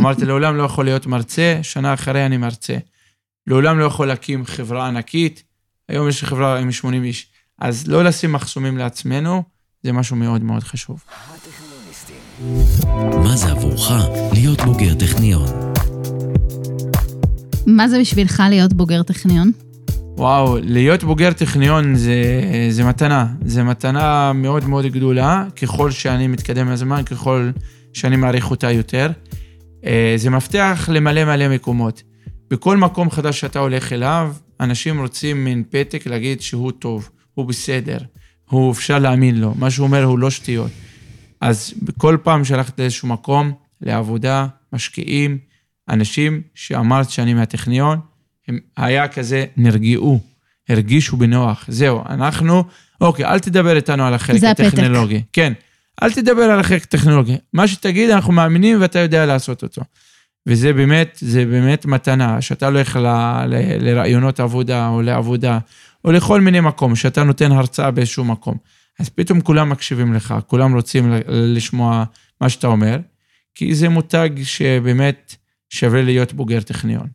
אמרתי 0.00 0.24
לעולם 0.24 0.56
לא 0.56 0.62
יכול 0.62 0.84
להיות 0.84 1.06
מרצה, 1.06 1.58
שנה 1.62 1.94
אחרי 1.94 2.26
אני 2.26 2.36
מרצה. 2.36 2.76
לעולם 3.46 3.78
לא 3.78 3.84
יכול 3.84 4.08
להקים 4.08 4.44
חברה 4.44 4.88
ענקית, 4.88 5.42
היום 5.88 6.08
יש 6.08 6.24
חברה 6.24 6.58
עם 6.58 6.72
80 6.72 7.04
איש. 7.04 7.26
אז 7.58 7.88
לא 7.88 8.04
לשים 8.04 8.32
מחסומים 8.32 8.78
לעצמנו, 8.78 9.42
זה 9.82 9.92
משהו 9.92 10.16
מאוד 10.16 10.42
מאוד 10.42 10.62
חשוב. 10.62 11.04
מה 13.24 13.36
זה 13.36 13.50
עבורך 13.50 13.90
להיות 14.32 14.60
בוגר 14.60 14.94
טכניון? 14.94 15.46
מה 17.66 17.88
זה 17.88 18.00
בשבילך 18.00 18.42
להיות 18.48 18.72
בוגר 18.72 19.02
טכניון? 19.02 19.52
וואו, 20.16 20.58
להיות 20.62 21.04
בוגר 21.04 21.32
טכניון 21.32 21.94
זה, 21.94 22.14
זה 22.70 22.84
מתנה. 22.84 23.26
זה 23.44 23.62
מתנה 23.62 24.32
מאוד 24.32 24.64
מאוד 24.64 24.86
גדולה, 24.86 25.44
ככל 25.62 25.90
שאני 25.90 26.26
מתקדם 26.26 26.66
מהזמן, 26.66 27.02
ככל 27.02 27.50
שאני 27.92 28.16
מעריך 28.16 28.50
אותה 28.50 28.70
יותר. 28.70 29.10
אה, 29.86 30.14
זה 30.16 30.30
מפתח 30.30 30.88
למלא 30.92 31.24
מלא 31.24 31.48
מקומות. 31.48 32.02
בכל 32.50 32.76
מקום 32.76 33.10
חדש 33.10 33.40
שאתה 33.40 33.58
הולך 33.58 33.92
אליו, 33.92 34.34
אנשים 34.60 35.00
רוצים 35.00 35.44
מין 35.44 35.64
פתק 35.70 36.06
להגיד 36.06 36.40
שהוא 36.40 36.72
טוב, 36.72 37.10
הוא 37.34 37.46
בסדר, 37.46 37.98
הוא 38.50 38.72
אפשר 38.72 38.98
להאמין 38.98 39.40
לו, 39.40 39.54
מה 39.58 39.70
שהוא 39.70 39.86
אומר 39.86 40.04
הוא 40.04 40.18
לא 40.18 40.30
שטויות. 40.30 40.70
אז 41.40 41.74
בכל 41.82 42.16
פעם 42.22 42.44
שהלכת 42.44 42.78
לאיזשהו 42.78 43.08
מקום, 43.08 43.52
לעבודה, 43.80 44.46
משקיעים, 44.72 45.38
אנשים 45.88 46.42
שאמרת 46.54 47.10
שאני 47.10 47.34
מהטכניון, 47.34 47.98
הם 48.48 48.58
היה 48.76 49.08
כזה, 49.08 49.44
נרגעו, 49.56 50.20
הרגישו 50.68 51.16
בנוח. 51.16 51.64
זהו, 51.68 52.02
אנחנו, 52.08 52.64
אוקיי, 53.00 53.24
אל 53.24 53.38
תדבר 53.38 53.76
איתנו 53.76 54.04
על 54.04 54.14
החלק 54.14 54.44
הטכנולוגי. 54.44 55.16
הפתק. 55.16 55.28
כן, 55.32 55.52
אל 56.02 56.12
תדבר 56.12 56.42
על 56.42 56.60
החלק 56.60 56.82
הטכנולוגי. 56.82 57.36
מה 57.52 57.68
שתגיד, 57.68 58.10
אנחנו 58.10 58.32
מאמינים 58.32 58.80
ואתה 58.80 58.98
יודע 58.98 59.26
לעשות 59.26 59.62
אותו. 59.62 59.82
וזה 60.46 60.72
באמת, 60.72 61.18
זה 61.20 61.44
באמת 61.44 61.86
מתנה, 61.86 62.40
שאתה 62.40 62.66
הולך 62.66 62.96
ל, 62.96 63.06
ל, 63.46 63.54
לרעיונות 63.80 64.40
עבודה 64.40 64.88
או 64.88 65.02
לעבודה, 65.02 65.58
או 66.04 66.12
לכל 66.12 66.40
מיני 66.40 66.60
מקום, 66.60 66.96
שאתה 66.96 67.24
נותן 67.24 67.52
הרצאה 67.52 67.90
באיזשהו 67.90 68.24
מקום. 68.24 68.56
אז 68.98 69.08
פתאום 69.08 69.40
כולם 69.40 69.70
מקשיבים 69.70 70.14
לך, 70.14 70.34
כולם 70.46 70.74
רוצים 70.74 71.12
לשמוע 71.28 72.04
מה 72.40 72.48
שאתה 72.48 72.66
אומר, 72.66 72.98
כי 73.54 73.74
זה 73.74 73.88
מותג 73.88 74.30
שבאמת 74.42 75.36
שווה 75.70 76.02
להיות 76.02 76.32
בוגר 76.32 76.60
טכניון. 76.60 77.06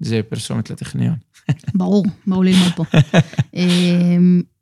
זה 0.00 0.20
פרסומת 0.28 0.70
לטכניון. 0.70 1.16
ברור, 1.74 2.06
באו 2.26 2.42
ללמוד 2.42 2.72
פה. 2.76 2.84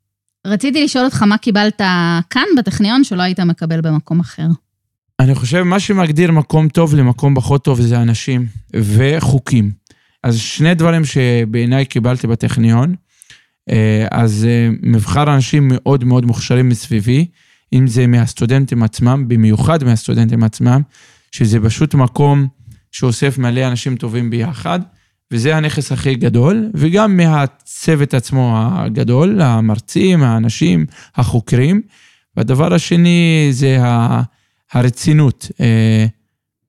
רציתי 0.47 0.83
לשאול 0.83 1.05
אותך 1.05 1.23
מה 1.23 1.37
קיבלת 1.37 1.81
כאן 2.29 2.43
בטכניון 2.57 3.03
שלא 3.03 3.21
היית 3.21 3.39
מקבל 3.39 3.81
במקום 3.81 4.19
אחר. 4.19 4.47
אני 5.19 5.35
חושב, 5.35 5.63
מה 5.63 5.79
שמגדיר 5.79 6.31
מקום 6.31 6.69
טוב 6.69 6.95
למקום 6.95 7.35
פחות 7.35 7.63
טוב 7.63 7.81
זה 7.81 8.01
אנשים 8.01 8.45
וחוקים. 8.75 9.71
אז 10.23 10.37
שני 10.37 10.75
דברים 10.75 11.05
שבעיניי 11.05 11.85
קיבלתי 11.85 12.27
בטכניון, 12.27 12.95
אה, 13.69 14.07
אז 14.11 14.45
אה, 14.49 14.69
מבחר 14.81 15.35
אנשים 15.35 15.67
מאוד 15.67 16.03
מאוד 16.03 16.25
מוכשרים 16.25 16.69
מסביבי, 16.69 17.27
אם 17.73 17.87
זה 17.87 18.07
מהסטודנטים 18.07 18.83
עצמם, 18.83 19.27
במיוחד 19.27 19.83
מהסטודנטים 19.83 20.43
עצמם, 20.43 20.81
שזה 21.31 21.59
פשוט 21.59 21.93
מקום 21.93 22.47
שאוסף 22.91 23.37
מלא 23.37 23.67
אנשים 23.67 23.95
טובים 23.95 24.29
ביחד, 24.29 24.79
וזה 25.31 25.55
הנכס 25.55 25.91
הכי 25.91 26.15
גדול, 26.15 26.69
וגם 26.73 27.17
מהצוות 27.17 28.13
עצמו 28.13 28.53
הגדול, 28.57 29.41
המרצים, 29.41 30.23
האנשים, 30.23 30.85
החוקרים. 31.15 31.81
והדבר 32.37 32.73
השני 32.73 33.47
זה 33.51 33.77
הרצינות. 34.71 35.51
אה, 35.59 36.05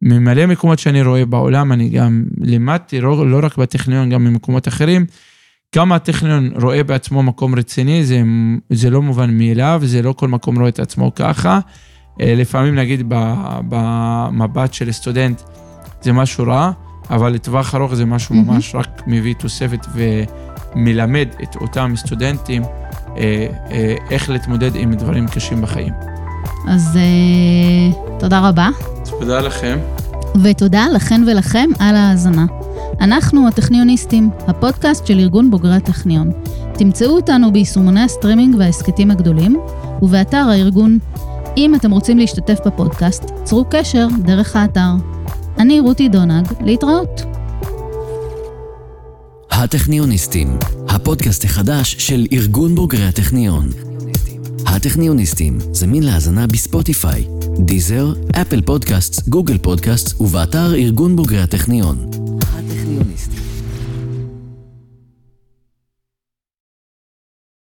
ממלא 0.03 0.47
מקומות 0.47 0.79
שאני 0.79 1.03
רואה 1.03 1.27
בעולם, 1.27 1.73
אני 1.73 1.89
גם 1.89 2.25
לימדתי, 2.41 3.01
לא, 3.01 3.31
לא 3.31 3.41
רק 3.43 3.57
בטכניון, 3.57 4.11
גם 4.11 4.25
במקומות 4.25 4.69
אחרים, 4.69 5.07
כמה 5.73 5.95
הטכניון 5.95 6.51
רואה 6.63 6.85
בעצמו 6.85 7.23
מקום 7.23 7.55
רציני, 7.55 8.05
זה, 8.05 8.23
זה 8.71 8.91
לא 8.91 9.03
מובן 9.03 9.39
מאליו, 9.39 9.81
זה 9.85 10.03
לא 10.03 10.13
כל 10.13 10.29
מקום 10.29 10.59
רואה 10.59 10.69
את 10.69 10.79
עצמו 10.79 11.15
ככה. 11.15 11.61
אה, 12.21 12.35
לפעמים 12.37 12.75
נגיד 12.75 13.03
במבט 13.69 14.75
של 14.75 14.93
סטודנט 14.93 15.43
זה 16.03 16.13
משהו 16.13 16.45
רע, 16.45 16.73
אבל 17.11 17.33
לטווח 17.33 17.75
ארוך 17.75 17.95
זה 17.95 18.05
משהו. 18.05 18.35
ממש 18.35 18.75
רק 18.75 19.03
מביא 19.07 19.35
תוספת 19.35 19.87
ומלמד 19.95 21.29
את 21.43 21.57
אותם 21.57 21.93
סטודנטים 21.97 22.63
אה, 23.17 23.47
אה, 23.71 23.95
איך 24.11 24.31
להתמודד 24.31 24.77
עם 24.77 24.95
דברים 24.95 25.29
קשים 25.29 25.63
בחיים. 25.63 25.93
אז 26.69 26.97
אה, 26.97 28.19
תודה 28.19 28.49
רבה. 28.49 28.69
תודה 29.21 29.41
לכם. 29.41 29.79
ותודה 30.43 30.87
לכן 30.95 31.23
ולכם 31.27 31.69
על 31.79 31.97
ההאזנה. 31.97 32.47
אנחנו 33.01 33.49
הטכניוניסטים, 33.49 34.31
הפודקאסט 34.47 35.07
של 35.07 35.19
ארגון 35.19 35.51
בוגרי 35.51 35.77
הטכניון. 35.77 36.31
תמצאו 36.75 37.09
אותנו 37.09 37.53
ביישומוני 37.53 38.01
הסטרימינג 38.03 38.55
וההסכתים 38.59 39.11
הגדולים, 39.11 39.61
ובאתר 40.03 40.47
הארגון. 40.51 40.99
אם 41.57 41.75
אתם 41.75 41.91
רוצים 41.91 42.19
להשתתף 42.19 42.59
בפודקאסט, 42.67 43.25
צרו 43.45 43.65
קשר 43.71 44.07
דרך 44.23 44.57
האתר. 44.57 44.91
אני 45.59 45.81
רותי 45.81 46.09
דונג, 46.09 46.47
להתראות. 46.61 47.23
הטכניוניסטים, 49.51 50.59
הפודקאסט 50.89 51.45
החדש 51.45 51.97
של 51.99 52.27
ארגון 52.33 52.75
בוגרי 52.75 53.05
הטכניון. 53.05 53.69
הטכניוניסטים, 54.67 55.59
זמין 55.73 56.03
להאזנה 56.03 56.47
בספוטיפיי, 56.47 57.25
דיזר, 57.59 58.13
אפל 58.41 58.63
פודקאסט, 58.63 59.29
גוגל 59.29 59.59
פודקאסט 59.59 60.21
ובאתר 60.21 60.75
ארגון 60.75 61.17
בוגרי 61.17 61.41
הטכניון. 61.41 62.11
הטכניוניסטים 62.43 63.58